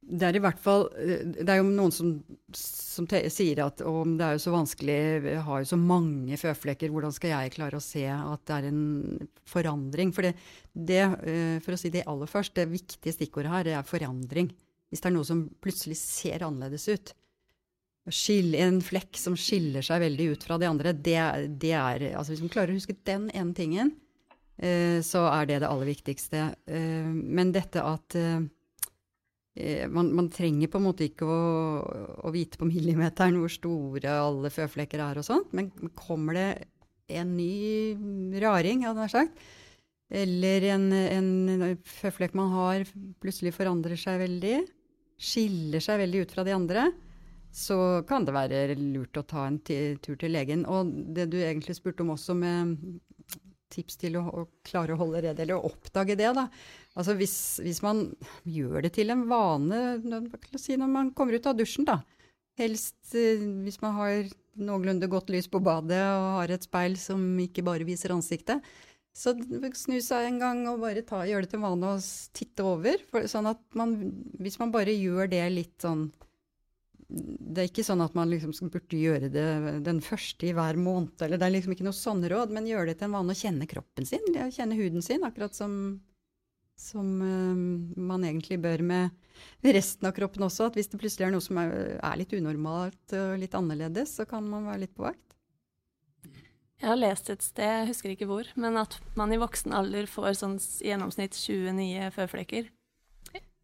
Det 0.00 0.26
er 0.26 0.36
i 0.36 0.42
hvert 0.42 0.60
fall 0.60 0.86
eh, 1.00 1.22
Det 1.28 1.48
er 1.48 1.60
jo 1.60 1.66
noen 1.68 1.92
som, 1.92 2.10
som 2.56 3.06
te, 3.08 3.22
sier 3.32 3.62
at 3.64 3.82
om 3.86 4.18
det 4.20 4.26
er 4.26 4.36
jo 4.36 4.42
så 4.44 4.54
vanskelig, 4.54 4.98
vi 5.24 5.34
har 5.46 5.62
jo 5.62 5.70
så 5.70 5.78
mange 5.80 6.38
føflekker, 6.40 6.92
hvordan 6.92 7.14
skal 7.16 7.34
jeg 7.34 7.54
klare 7.56 7.80
å 7.80 7.84
se 7.84 8.06
at 8.08 8.44
det 8.48 8.56
er 8.56 8.68
en 8.70 8.82
forandring? 9.48 10.12
For 10.16 10.28
det, 10.28 10.34
det 10.72 11.02
eh, 11.04 11.56
for 11.64 11.76
å 11.76 11.80
si 11.80 11.92
det 11.92 12.06
aller 12.08 12.30
først, 12.30 12.56
det 12.56 12.68
viktige 12.72 13.16
stikkordet 13.16 13.52
her, 13.52 13.68
det 13.68 13.76
er 13.76 13.88
forandring. 13.88 14.52
Hvis 14.90 15.04
det 15.04 15.10
er 15.10 15.16
noe 15.16 15.28
som 15.28 15.44
plutselig 15.62 16.00
ser 16.00 16.46
annerledes 16.48 16.88
ut. 16.90 17.14
Skille, 18.14 18.58
en 18.60 18.80
flekk 18.84 19.18
som 19.18 19.36
skiller 19.38 19.84
seg 19.84 20.02
veldig 20.04 20.30
ut 20.34 20.46
fra 20.46 20.58
de 20.60 20.68
andre, 20.68 20.92
det, 20.92 21.18
det 21.62 21.74
er 21.76 22.06
altså 22.12 22.34
Hvis 22.34 22.44
man 22.44 22.52
klarer 22.52 22.74
å 22.74 22.78
huske 22.78 22.96
den 23.08 23.28
ene 23.30 23.54
tingen, 23.56 23.92
eh, 24.58 24.98
så 25.06 25.26
er 25.30 25.50
det 25.50 25.60
det 25.62 25.70
aller 25.70 25.90
viktigste. 25.90 26.48
Eh, 26.66 27.10
men 27.10 27.52
dette 27.54 27.84
at 27.84 28.16
eh, 28.18 28.42
man, 29.90 30.12
man 30.16 30.30
trenger 30.32 30.70
på 30.70 30.80
en 30.80 30.86
måte 30.88 31.06
ikke 31.08 31.26
å, 31.28 31.40
å 32.26 32.34
vite 32.34 32.60
på 32.60 32.68
millimeteren 32.68 33.38
hvor 33.40 33.52
store 33.52 34.18
alle 34.20 34.52
føflekker 34.52 35.02
er 35.04 35.20
og 35.20 35.26
sånt, 35.26 35.54
men 35.56 35.72
kommer 35.98 36.38
det 36.38 36.50
en 37.10 37.34
ny 37.34 38.38
raring, 38.42 38.84
hadde 38.86 39.08
jeg 39.08 39.14
sagt, 39.16 39.40
eller 40.10 40.66
en, 40.72 40.88
en 40.92 41.78
føflekk 41.86 42.34
man 42.38 42.50
har 42.54 42.84
plutselig 43.22 43.52
forandrer 43.54 43.98
seg 43.98 44.18
veldig, 44.22 44.56
skiller 45.20 45.82
seg 45.84 46.00
veldig 46.02 46.24
ut 46.24 46.34
fra 46.34 46.44
de 46.46 46.54
andre, 46.56 46.88
så 47.52 48.02
kan 48.08 48.26
det 48.26 48.34
være 48.34 48.76
lurt 48.78 49.18
å 49.18 49.26
ta 49.26 49.46
en 49.48 49.58
tur 49.64 50.16
til 50.16 50.34
legen. 50.34 50.66
Og 50.70 50.90
det 51.14 51.30
du 51.32 51.38
egentlig 51.40 51.76
spurte 51.78 52.04
om 52.04 52.14
også 52.14 52.36
med 52.38 52.76
tips 53.70 53.98
til 54.00 54.18
å, 54.18 54.24
å 54.26 54.46
klare 54.66 54.94
å 54.94 55.00
holde 55.00 55.22
rede, 55.24 55.44
eller 55.44 55.58
å 55.58 55.70
oppdage 55.70 56.16
det, 56.18 56.30
da. 56.36 56.48
Altså 56.98 57.14
hvis, 57.18 57.36
hvis 57.62 57.82
man 57.84 58.08
gjør 58.42 58.86
det 58.86 58.94
til 58.96 59.12
en 59.14 59.26
vane, 59.30 59.80
si, 60.58 60.74
når 60.78 60.90
man 60.90 61.12
kommer 61.14 61.38
ut 61.38 61.50
av 61.50 61.58
dusjen, 61.58 61.86
da. 61.88 62.00
Helst 62.58 63.14
eh, 63.16 63.42
hvis 63.64 63.78
man 63.82 63.94
har 63.96 64.30
noenlunde 64.60 65.08
godt 65.10 65.30
lys 65.32 65.46
på 65.48 65.62
badet 65.62 66.02
og 66.02 66.26
har 66.40 66.52
et 66.52 66.66
speil 66.66 66.96
som 67.00 67.22
ikke 67.40 67.64
bare 67.64 67.86
viser 67.86 68.12
ansiktet. 68.12 68.64
Så 69.16 69.32
snu 69.78 69.96
seg 70.02 70.26
en 70.26 70.38
gang 70.42 70.60
og 70.70 70.82
bare 70.84 71.02
ta, 71.06 71.22
gjør 71.26 71.44
det 71.46 71.52
til 71.54 71.62
vane 71.62 71.94
å 71.94 72.02
titte 72.36 72.66
over. 72.66 73.00
For, 73.10 73.26
sånn 73.30 73.48
at 73.50 73.62
man, 73.78 73.96
hvis 74.42 74.58
man 74.60 74.74
bare 74.74 74.94
gjør 74.94 75.30
det 75.30 75.42
litt 75.54 75.78
sånn 75.82 76.08
det 77.10 77.62
er 77.62 77.68
ikke 77.70 77.84
sånn 77.86 78.02
at 78.04 78.14
man 78.14 78.30
liksom 78.30 78.52
burde 78.70 78.98
gjøre 78.98 79.30
det 79.32 79.46
den 79.86 79.98
første 80.04 80.46
i 80.46 80.52
hver 80.54 80.78
måned, 80.78 81.16
eller 81.24 81.40
det 81.40 81.48
er 81.48 81.54
liksom 81.56 81.74
ikke 81.74 81.86
noe 81.86 81.96
sånne 81.96 82.30
råd, 82.30 82.52
men 82.54 82.68
gjøre 82.70 82.92
det 82.92 83.00
til 83.00 83.08
en 83.08 83.16
vane 83.18 83.34
å 83.34 83.40
kjenne 83.40 83.66
kroppen 83.70 84.06
sin, 84.06 84.30
kjenne 84.54 84.78
huden 84.78 85.02
sin, 85.04 85.24
akkurat 85.26 85.56
som, 85.56 85.72
som 86.78 87.10
eh, 87.26 87.64
man 87.98 88.26
egentlig 88.28 88.60
bør 88.62 88.84
med 88.86 89.66
resten 89.66 90.06
av 90.06 90.14
kroppen 90.16 90.46
også. 90.46 90.70
At 90.70 90.78
hvis 90.78 90.92
det 90.92 91.00
plutselig 91.02 91.26
er 91.26 91.34
noe 91.34 91.44
som 91.44 91.58
er, 91.62 91.74
er 91.98 92.20
litt 92.20 92.34
unormalt 92.36 93.16
og 93.18 93.34
litt 93.42 93.58
annerledes, 93.58 94.14
så 94.20 94.28
kan 94.30 94.46
man 94.46 94.70
være 94.70 94.84
litt 94.86 94.94
på 94.94 95.08
vakt. 95.08 95.26
Jeg 96.80 96.88
har 96.88 96.96
lest 96.96 97.28
et 97.28 97.42
sted, 97.44 97.74
jeg 97.82 97.90
husker 97.90 98.14
ikke 98.14 98.28
hvor, 98.30 98.46
men 98.56 98.78
at 98.80 98.94
man 99.18 99.34
i 99.34 99.40
voksen 99.40 99.74
alder 99.76 100.06
får 100.08 100.38
sånn 100.38 100.54
i 100.80 100.92
gjennomsnitt 100.94 101.36
20 101.36 101.74
nye 101.76 102.06
føflekker. 102.14 102.70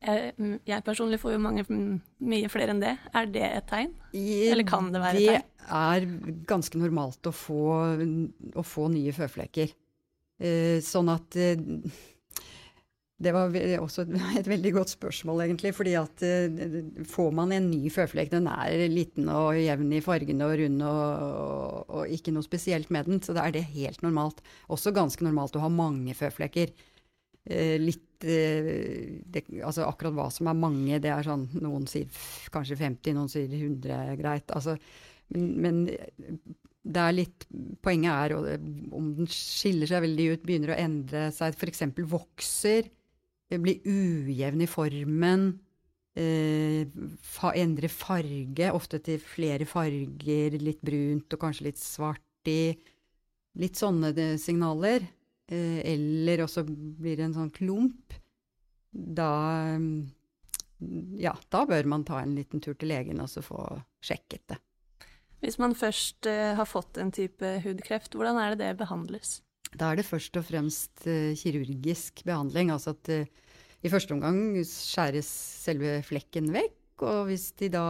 Jeg, 0.05 0.35
mm, 0.37 0.59
jeg 0.69 0.85
personlig 0.85 1.19
får 1.23 1.35
jo 1.35 1.43
mange 1.43 1.65
mm, 1.69 1.95
mye 2.29 2.51
flere 2.53 2.75
enn 2.75 2.83
det. 2.83 2.93
Er 3.17 3.31
det 3.33 3.47
et 3.47 3.69
tegn? 3.71 3.95
Eller 4.13 4.67
kan 4.69 4.91
det 4.93 5.01
være 5.03 5.23
Det 5.23 5.31
tegn? 5.31 5.47
Det 5.67 5.79
er 5.83 6.11
ganske 6.47 6.79
normalt 6.79 7.27
å 7.27 7.33
få, 7.35 7.63
å 8.55 8.67
få 8.67 8.91
nye 8.93 9.15
føflekker. 9.17 9.73
Eh, 10.37 10.77
sånn 10.85 11.09
at 11.09 11.39
eh, 11.41 11.57
Det 13.17 13.33
var 13.33 13.55
også 13.81 14.05
et, 14.05 14.11
et 14.43 14.51
veldig 14.53 14.75
godt 14.77 14.93
spørsmål, 14.93 15.47
egentlig. 15.47 15.73
fordi 15.75 15.97
at 15.99 16.25
eh, 16.29 16.77
får 17.09 17.33
man 17.35 17.55
en 17.57 17.71
ny 17.73 17.89
føflekk, 17.91 18.35
den 18.37 18.51
er 18.53 18.85
liten 18.93 19.31
og 19.33 19.57
jevn 19.57 19.95
i 19.97 20.03
fargene 20.05 20.47
og 20.47 20.59
rund 20.61 20.85
og, 20.85 21.07
og, 21.25 21.95
og 22.03 22.13
ikke 22.19 22.37
noe 22.37 22.45
spesielt 22.47 22.93
med 22.93 23.09
den, 23.09 23.25
så 23.25 23.35
da 23.35 23.49
er 23.49 23.57
det 23.57 23.65
helt 23.73 24.05
normalt. 24.05 24.45
Også 24.69 24.93
ganske 24.95 25.25
normalt 25.25 25.57
å 25.57 25.65
ha 25.65 25.73
mange 25.73 26.15
føflekker. 26.15 26.77
Eh, 27.47 27.79
litt 27.81 28.06
det, 28.23 29.43
altså 29.61 29.87
Akkurat 29.87 30.15
hva 30.17 30.29
som 30.33 30.49
er 30.51 30.59
mange, 30.59 31.01
det 31.03 31.11
er 31.13 31.27
sånn 31.27 31.49
Noen 31.61 31.89
sier 31.91 32.09
kanskje 32.55 32.79
50, 32.81 33.17
noen 33.17 33.33
sier 33.33 33.51
100, 33.51 34.17
greit. 34.21 34.55
Altså, 34.57 34.77
men, 35.35 35.53
men 35.63 35.83
det 36.87 37.03
er 37.03 37.15
litt 37.17 37.47
Poenget 37.85 38.13
er 38.15 38.35
om 38.39 39.13
den 39.17 39.31
skiller 39.31 39.91
seg 39.91 40.05
veldig 40.05 40.27
ut, 40.33 40.45
begynner 40.47 40.75
å 40.75 40.81
endre 40.81 41.29
seg, 41.35 41.57
f.eks. 41.57 41.85
vokser, 42.11 42.91
eh, 43.51 43.61
blir 43.63 43.83
ujevn 43.87 44.63
i 44.63 44.69
formen, 44.71 45.47
eh, 46.19 46.87
fa 47.23 47.53
endrer 47.59 47.93
farge, 47.93 48.71
ofte 48.73 49.01
til 49.03 49.23
flere 49.23 49.67
farger, 49.69 50.59
litt 50.63 50.83
brunt 50.87 51.35
og 51.35 51.43
kanskje 51.43 51.69
litt 51.71 51.83
svart 51.83 52.51
i. 52.51 52.77
Litt 53.57 53.79
sånne 53.81 54.13
eh, 54.13 54.37
signaler. 54.41 55.07
Eh, 55.47 55.81
eller 55.93 56.43
også 56.43 56.65
blir 56.67 57.19
det 57.19 57.29
en 57.29 57.37
sånn 57.37 57.53
klump. 57.55 58.15
Da 58.91 59.31
mm, 59.79 60.07
Ja, 61.23 61.33
da 61.53 61.65
bør 61.69 61.87
man 61.89 62.05
ta 62.05 62.21
en 62.21 62.35
liten 62.37 62.61
tur 62.61 62.75
til 62.77 62.91
legen 62.93 63.23
og 63.23 63.31
så 63.33 63.43
få 63.45 63.61
sjekket 64.05 64.43
det. 64.53 64.59
Hvis 65.45 65.59
man 65.63 65.77
først 65.79 66.27
eh, 66.29 66.55
har 66.59 66.69
fått 66.69 66.99
en 66.99 67.13
type 67.15 67.53
hudkreft, 67.65 68.17
hvordan 68.17 68.41
er 68.41 68.55
det 68.55 68.65
det 68.65 68.81
behandles? 68.83 69.41
Da 69.77 69.93
er 69.93 70.01
det 70.01 70.09
først 70.09 70.37
og 70.41 70.47
fremst 70.49 71.07
eh, 71.07 71.37
kirurgisk 71.39 72.25
behandling. 72.27 72.73
Altså 72.75 72.97
at 72.97 73.13
i 73.15 73.93
første 73.93 74.17
omgang 74.17 74.59
skjæres 74.67 75.29
selve 75.67 76.01
flekken 76.05 76.51
vekk, 76.55 77.07
og 77.07 77.27
hvis 77.31 77.51
de 77.61 77.71
da 77.73 77.89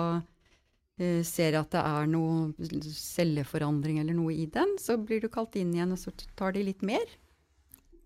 ser 0.97 1.53
at 1.59 1.75
det 1.75 1.81
er 1.85 2.07
noe 2.09 2.69
celleforandring 2.97 3.99
eller 4.01 4.17
noe 4.17 4.33
i 4.33 4.47
den, 4.49 4.79
så 4.81 4.97
blir 4.97 5.21
du 5.21 5.29
kalt 5.29 5.59
inn 5.61 5.75
igjen, 5.77 5.93
og 5.93 6.01
så 6.01 6.13
tar 6.41 6.55
de 6.57 6.63
litt 6.65 6.81
mer. 6.89 7.05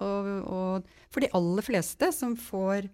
Og, 0.04 0.30
og 0.48 0.88
for 1.12 1.24
de 1.24 1.30
aller 1.36 1.66
fleste 1.66 2.10
som 2.16 2.36
får, 2.38 2.88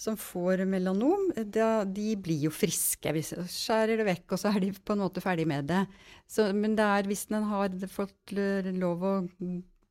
som 0.00 0.18
får 0.20 0.64
melanom, 0.68 1.30
da, 1.54 1.84
de 1.84 2.10
blir 2.20 2.48
jo 2.48 2.52
friske. 2.54 3.12
Hvis 3.14 3.32
skjærer 3.52 4.00
det 4.00 4.08
vekk, 4.08 4.34
og 4.34 4.42
så 4.42 4.52
er 4.52 4.64
de 4.64 4.72
på 4.76 4.96
en 4.96 5.04
måte 5.04 5.24
ferdig 5.24 5.46
med 5.48 5.70
det. 5.70 5.84
Så, 6.30 6.50
men 6.56 6.76
det 6.78 6.86
er 6.98 7.08
hvis 7.08 7.26
den 7.30 7.46
har 7.50 7.78
fått 7.92 8.36
lov 8.36 9.06
å 9.06 9.14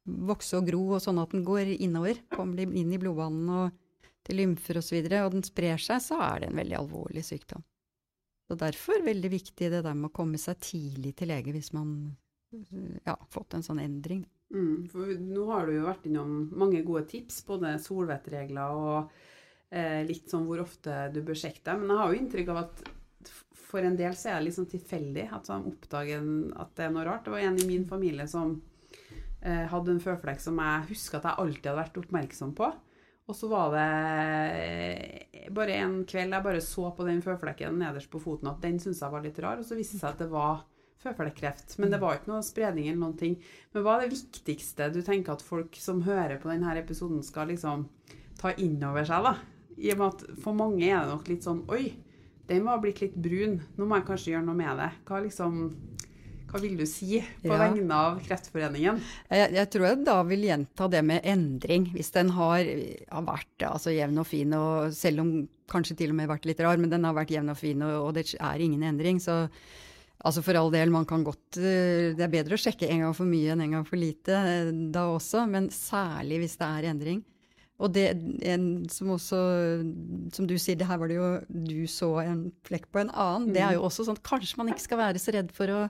vokse 0.05 0.59
og 0.59 0.67
gro, 0.69 0.83
og 0.95 1.01
sånn 1.01 1.21
at 1.21 1.31
den 1.33 1.45
går 1.47 1.75
innover, 1.79 2.19
kommer 2.33 2.61
inn 2.65 2.93
i 2.93 3.01
blodbanen 3.01 3.49
og 3.49 3.81
til 4.25 4.41
lymfer 4.41 4.79
osv., 4.79 4.83
og, 4.83 4.87
så 4.87 4.97
videre, 4.97 5.23
og 5.25 5.33
den 5.35 5.45
sprer 5.45 5.81
seg, 5.81 6.01
så 6.01 6.19
er 6.21 6.43
det 6.43 6.51
en 6.51 6.59
veldig 6.61 6.77
alvorlig 6.79 7.25
sykdom. 7.25 7.63
Så 8.45 8.57
derfor 8.61 9.01
veldig 9.01 9.31
viktig 9.33 9.71
det 9.73 9.81
der 9.81 9.97
med 9.97 10.11
å 10.11 10.13
komme 10.13 10.37
seg 10.41 10.59
tidlig 10.61 11.15
til 11.17 11.31
lege 11.33 11.53
hvis 11.55 11.71
man 11.73 12.15
ja, 12.53 13.15
har 13.15 13.27
fått 13.33 13.57
en 13.57 13.65
sånn 13.65 13.81
endring. 13.81 14.21
Mm, 14.53 14.85
for 14.91 15.09
nå 15.19 15.45
har 15.49 15.65
du 15.65 15.77
jo 15.77 15.87
vært 15.87 16.05
innom 16.09 16.35
mange 16.53 16.83
gode 16.85 17.05
tips, 17.09 17.41
både 17.47 17.75
solvettregler 17.81 18.75
og 18.77 19.15
eh, 19.73 20.03
litt 20.05 20.29
sånn 20.29 20.45
hvor 20.45 20.61
ofte 20.63 21.07
du 21.15 21.21
bør 21.25 21.39
sjekke 21.39 21.63
deg. 21.65 21.81
Men 21.81 21.93
jeg 21.93 22.01
har 22.01 22.13
jo 22.13 22.21
inntrykk 22.21 22.53
av 22.53 22.61
at 22.65 22.85
for 23.65 23.83
en 23.83 23.97
del 23.97 24.13
så 24.15 24.31
er 24.31 24.45
det 24.45 24.53
sånn 24.55 24.69
tilfeldig 24.71 25.25
at 25.35 25.49
de 25.49 25.57
oppdager 25.71 26.27
at 26.61 26.75
det 26.77 26.85
er 26.85 26.93
noe 26.93 27.05
rart. 27.07 27.25
Det 27.25 27.33
var 27.33 27.43
en 27.43 27.59
i 27.59 27.67
min 27.67 27.87
familie 27.89 28.27
som 28.29 28.53
eh, 29.41 29.65
hadde 29.71 29.95
en 29.95 30.03
føflekk 30.03 30.43
som 30.43 30.61
jeg 30.61 30.89
husker 30.93 31.19
at 31.19 31.29
jeg 31.31 31.41
alltid 31.43 31.71
hadde 31.71 31.81
vært 31.81 31.99
oppmerksom 32.03 32.53
på. 32.57 32.69
Og 33.25 33.33
så 33.33 33.49
var 33.49 33.73
det 33.73 33.87
eh, 34.61 35.49
bare 35.55 35.79
en 35.81 35.97
kveld 36.05 36.37
jeg 36.37 36.45
bare 36.45 36.61
så 36.61 36.91
på 36.93 37.07
den 37.07 37.23
føflekken 37.25 37.79
nederst 37.81 38.11
på 38.13 38.21
foten 38.21 38.51
at 38.51 38.61
den 38.61 38.77
syntes 38.81 39.01
jeg 39.01 39.13
var 39.15 39.25
litt 39.25 39.41
rar, 39.41 39.59
og 39.59 39.65
så 39.65 39.77
viste 39.77 39.97
det 39.97 40.03
seg 40.03 40.13
at 40.13 40.21
det 40.21 40.29
var 40.33 40.61
føflekkreft. 41.03 41.77
Men 41.81 41.91
det 41.93 41.99
var 42.01 42.17
ikke 42.17 42.31
noe 42.31 42.45
spredning 42.45 42.87
eller 42.89 43.01
noen 43.03 43.17
ting. 43.19 43.35
Men 43.73 43.85
hva 43.85 43.97
er 43.99 44.05
det 44.07 44.15
viktigste 44.17 44.91
du 44.95 45.01
tenker 45.05 45.35
at 45.35 45.43
folk 45.45 45.75
som 45.79 46.01
hører 46.07 46.39
på 46.41 46.49
denne 46.51 46.73
episoden 46.79 47.23
skal 47.25 47.51
liksom 47.51 47.87
ta 48.39 48.53
inn 48.61 48.79
over 48.83 49.05
seg, 49.07 49.23
da? 49.27 49.35
I 49.77 49.91
og 49.93 49.99
med 49.99 50.07
at 50.13 50.41
for 50.41 50.55
mange 50.55 50.85
er 50.87 51.01
det 51.03 51.11
nok 51.11 51.27
litt 51.27 51.43
sånn 51.43 51.65
Oi, 51.71 51.89
den 52.47 52.63
var 52.67 52.79
blitt 52.83 53.01
litt 53.03 53.15
brun. 53.19 53.59
Nå 53.75 53.87
må 53.89 53.99
jeg 53.99 54.07
kanskje 54.07 54.31
gjøre 54.35 54.47
noe 54.47 54.55
med 54.59 54.79
det. 54.79 54.89
Hva 55.07 55.21
liksom 55.25 55.61
hva 56.45 56.59
vil 56.61 56.77
du 56.79 56.85
si 56.87 57.17
på 57.41 57.49
Ja. 57.49 57.57
vegne 57.59 57.91
av 57.91 58.19
Kreftforeningen? 58.23 59.01
Jeg, 59.33 59.49
jeg 59.57 59.69
tror 59.73 59.85
jeg 59.89 60.03
da 60.05 60.13
vil 60.23 60.45
gjenta 60.45 60.87
det 60.93 61.01
med 61.03 61.25
endring. 61.27 61.89
Hvis 61.91 62.13
den 62.15 62.29
har, 62.37 62.63
har 63.11 63.25
vært 63.27 63.65
altså, 63.67 63.91
jevn 63.91 64.21
og 64.21 64.27
fin, 64.29 64.53
og 64.55 64.93
selv 64.95 65.19
om 65.25 65.31
kanskje 65.67 65.97
til 65.99 66.13
og 66.13 66.15
med 66.15 66.29
vært 66.29 66.45
litt 66.47 66.61
rar, 66.63 66.77
men 66.79 66.93
den 66.93 67.03
har 67.03 67.17
vært 67.17 67.33
jevn 67.33 67.49
og 67.51 67.57
fin, 67.59 67.81
og, 67.81 67.95
og 68.07 68.13
det 68.15 68.27
er 68.39 68.63
ingen 68.63 68.85
endring, 68.87 69.19
så 69.19 69.49
altså 70.25 70.43
for 70.45 70.57
all 70.59 70.73
del, 70.73 70.91
man 70.93 71.05
kan 71.07 71.23
godt 71.25 71.59
eh, 71.61 72.15
Det 72.17 72.25
er 72.25 72.33
bedre 72.33 72.57
å 72.57 72.61
sjekke 72.61 72.89
en 72.89 73.05
gang 73.05 73.15
for 73.17 73.29
mye 73.29 73.53
enn 73.53 73.63
en 73.65 73.77
gang 73.77 73.87
for 73.87 74.01
lite 74.01 74.35
eh, 74.35 74.73
da 74.93 75.07
også, 75.13 75.45
men 75.51 75.69
særlig 75.73 76.43
hvis 76.43 76.57
det 76.61 76.69
er 76.69 76.89
endring. 76.91 77.23
Og 77.75 77.91
det 77.91 78.05
en, 78.47 78.65
som 78.87 79.09
også, 79.17 79.37
som 80.31 80.45
du 80.47 80.55
sier, 80.55 80.77
det 80.79 80.87
her 80.87 80.99
var 81.01 81.11
det 81.11 81.17
jo 81.17 81.25
Du 81.49 81.81
så 81.91 82.07
en 82.23 82.45
flekk 82.63 82.87
på 82.87 83.01
en 83.01 83.11
annen. 83.11 83.49
Det 83.51 83.65
er 83.65 83.75
jo 83.75 83.83
også 83.83 84.05
sånn 84.07 84.21
Kanskje 84.23 84.61
man 84.61 84.71
ikke 84.71 84.85
skal 84.85 85.01
være 85.01 85.19
så 85.19 85.35
redd 85.35 85.51
for 85.55 85.73
å 85.75 85.81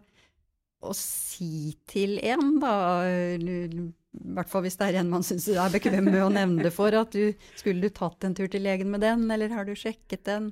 å 0.85 0.93
si 0.97 1.73
til 1.89 2.17
en, 2.25 2.57
da, 2.61 2.73
i 3.07 3.87
hvert 4.35 4.51
fall 4.51 4.65
hvis 4.65 4.77
det 4.79 4.89
er 4.89 4.99
en 5.01 5.11
man 5.11 5.25
syns 5.25 5.47
er 5.51 5.73
bekvem 5.73 6.07
med 6.07 6.21
å 6.23 6.31
nevne 6.33 6.65
det 6.65 6.73
for, 6.75 6.93
at 6.95 7.15
du 7.15 7.33
skulle 7.57 7.83
du 7.83 7.93
tatt 7.93 8.27
en 8.27 8.35
tur 8.37 8.49
til 8.51 8.65
legen 8.65 8.91
med 8.93 9.03
den, 9.05 9.25
eller 9.31 9.53
har 9.55 9.67
du 9.67 9.75
sjekket 9.77 10.25
den? 10.29 10.51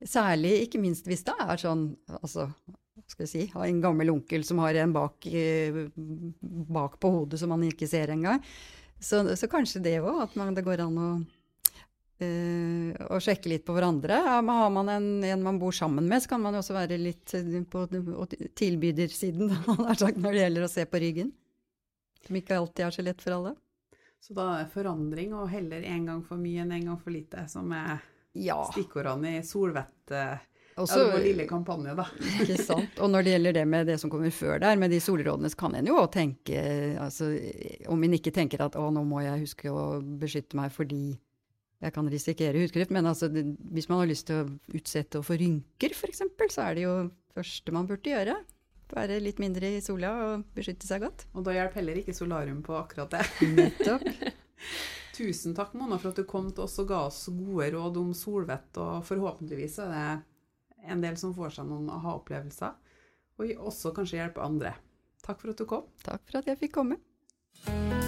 Særlig, 0.00 0.54
ikke 0.64 0.80
minst 0.80 1.08
hvis 1.08 1.26
det 1.26 1.36
er 1.44 1.60
sånn, 1.60 1.90
altså, 2.20 2.48
skal 3.10 3.26
jeg 3.26 3.30
si, 3.32 3.44
av 3.58 3.64
en 3.66 3.80
gammel 3.82 4.12
onkel 4.12 4.44
som 4.46 4.60
har 4.62 4.76
en 4.80 4.92
bak, 4.94 5.26
eh, 5.26 5.80
bak 6.70 6.98
på 7.02 7.10
hodet 7.16 7.40
som 7.42 7.50
man 7.52 7.64
ikke 7.66 7.88
ser 7.90 8.12
engang. 8.14 8.42
Så, 9.00 9.24
så 9.36 9.48
kanskje 9.50 9.82
det 9.82 9.96
òg, 10.02 10.22
at 10.28 10.36
man, 10.38 10.54
det 10.54 10.62
går 10.66 10.82
an 10.84 10.98
å 11.00 11.10
eh, 12.20 12.92
å 13.10 13.18
sjekke 13.22 13.48
litt 13.52 13.64
på 13.66 13.74
hverandre. 13.76 14.18
Har 14.26 14.42
man 14.44 14.88
en, 14.92 15.08
en 15.24 15.42
man 15.42 15.58
bor 15.60 15.72
sammen 15.72 16.06
med, 16.08 16.22
så 16.22 16.34
kan 16.34 16.42
man 16.44 16.54
jo 16.56 16.60
også 16.62 16.76
være 16.76 16.98
litt 17.00 17.34
eh, 17.38 17.48
på, 17.64 17.86
på 17.88 18.28
tilbydersiden 18.60 19.50
sagt, 20.00 20.20
når 20.20 20.36
det 20.36 20.44
gjelder 20.44 20.66
å 20.68 20.72
se 20.72 20.86
på 20.86 21.00
ryggen. 21.02 21.32
Som 22.26 22.36
ikke 22.36 22.58
alltid 22.60 22.86
er 22.86 22.94
så 22.94 23.04
lett 23.06 23.24
for 23.24 23.38
alle. 23.38 23.54
Så 24.20 24.36
da 24.36 24.50
er 24.52 24.66
det 24.66 24.74
forandring 24.74 25.32
og 25.32 25.48
heller 25.48 25.84
en 25.88 26.10
gang 26.10 26.18
for 26.26 26.36
mye 26.40 26.60
enn 26.66 26.74
en 26.76 26.90
gang 26.90 26.98
for 27.00 27.14
lite, 27.14 27.46
som 27.48 27.70
er 27.72 28.02
Ja. 28.36 28.58
stikkordene 28.68 29.38
i 29.38 29.42
Solvett. 29.42 30.12
Eh, 30.70 30.80
Ja, 30.80 30.86
det 30.86 31.06
var 31.12 31.24
lille 31.24 31.46
kampanje, 31.50 31.94
da. 31.98 32.06
ikke 32.44 32.58
sant? 32.62 33.00
Og 33.00 33.10
når 33.12 33.26
det 33.26 33.34
gjelder 33.34 33.56
det 33.60 33.64
med 33.68 33.90
det 33.90 33.96
som 34.02 34.12
kommer 34.12 34.34
før 34.34 34.60
der, 34.62 34.78
med 34.80 34.94
de 34.94 35.00
solrådene, 35.02 35.50
så 35.52 35.60
kan 35.64 35.74
en 35.78 35.90
jo 35.90 35.98
også 36.00 36.14
tenke 36.20 36.62
altså, 37.00 37.32
Om 37.90 38.06
en 38.06 38.16
ikke 38.20 38.34
tenker 38.34 38.62
at 38.64 38.78
å, 38.78 38.86
nå 38.94 39.04
må 39.08 39.24
jeg 39.24 39.44
huske 39.46 39.72
å 39.72 39.98
beskytte 40.00 40.58
meg 40.58 40.72
fordi 40.74 41.18
jeg 41.80 41.94
kan 41.96 42.08
risikere 42.12 42.60
hudkreft, 42.60 42.92
men 42.92 43.08
altså, 43.08 43.30
det, 43.32 43.46
hvis 43.72 43.88
man 43.88 44.02
har 44.02 44.10
lyst 44.10 44.26
til 44.28 44.42
å 44.42 44.76
utsette 44.76 45.20
å 45.20 45.24
få 45.24 45.38
rynker, 45.40 45.94
f.eks., 45.96 46.20
så 46.52 46.66
er 46.66 46.76
det 46.76 46.84
jo 46.84 46.94
første 47.32 47.72
man 47.72 47.88
burde 47.88 48.12
gjøre. 48.12 48.34
Være 48.90 49.20
litt 49.22 49.40
mindre 49.40 49.70
i 49.76 49.82
sola 49.84 50.10
og 50.26 50.48
beskytte 50.56 50.88
seg 50.88 51.04
godt. 51.06 51.24
Og 51.32 51.46
da 51.46 51.54
hjelper 51.54 51.80
heller 51.80 52.00
ikke 52.02 52.16
solarium 52.16 52.60
på 52.66 52.76
akkurat 52.76 53.14
det. 53.14 53.24
Nettopp. 53.54 54.04
Tusen 55.16 55.54
takk, 55.56 55.72
Mona, 55.78 55.98
for 56.00 56.12
at 56.12 56.20
du 56.20 56.26
kom 56.28 56.50
til 56.52 56.64
oss 56.64 56.78
og 56.82 56.90
ga 56.90 57.04
oss 57.06 57.22
gode 57.32 57.70
råd 57.74 57.98
om 58.00 58.12
solvett, 58.16 58.70
og 58.80 59.06
forhåpentligvis 59.08 59.78
er 59.84 59.94
det 59.94 60.04
en 60.88 61.04
del 61.04 61.16
som 61.20 61.34
får 61.36 61.56
seg 61.58 61.68
noen 61.70 61.90
aha-opplevelser, 61.92 62.76
og 63.40 63.64
også 63.70 63.94
kanskje 63.96 64.20
hjelpe 64.20 64.44
andre. 64.44 64.74
Takk 65.24 65.42
for 65.42 65.52
at 65.52 65.60
du 65.60 65.68
kom. 65.68 65.88
Takk 66.04 66.24
for 66.26 66.40
at 66.40 66.50
jeg 66.50 66.62
fikk 66.64 66.78
komme. 66.80 67.99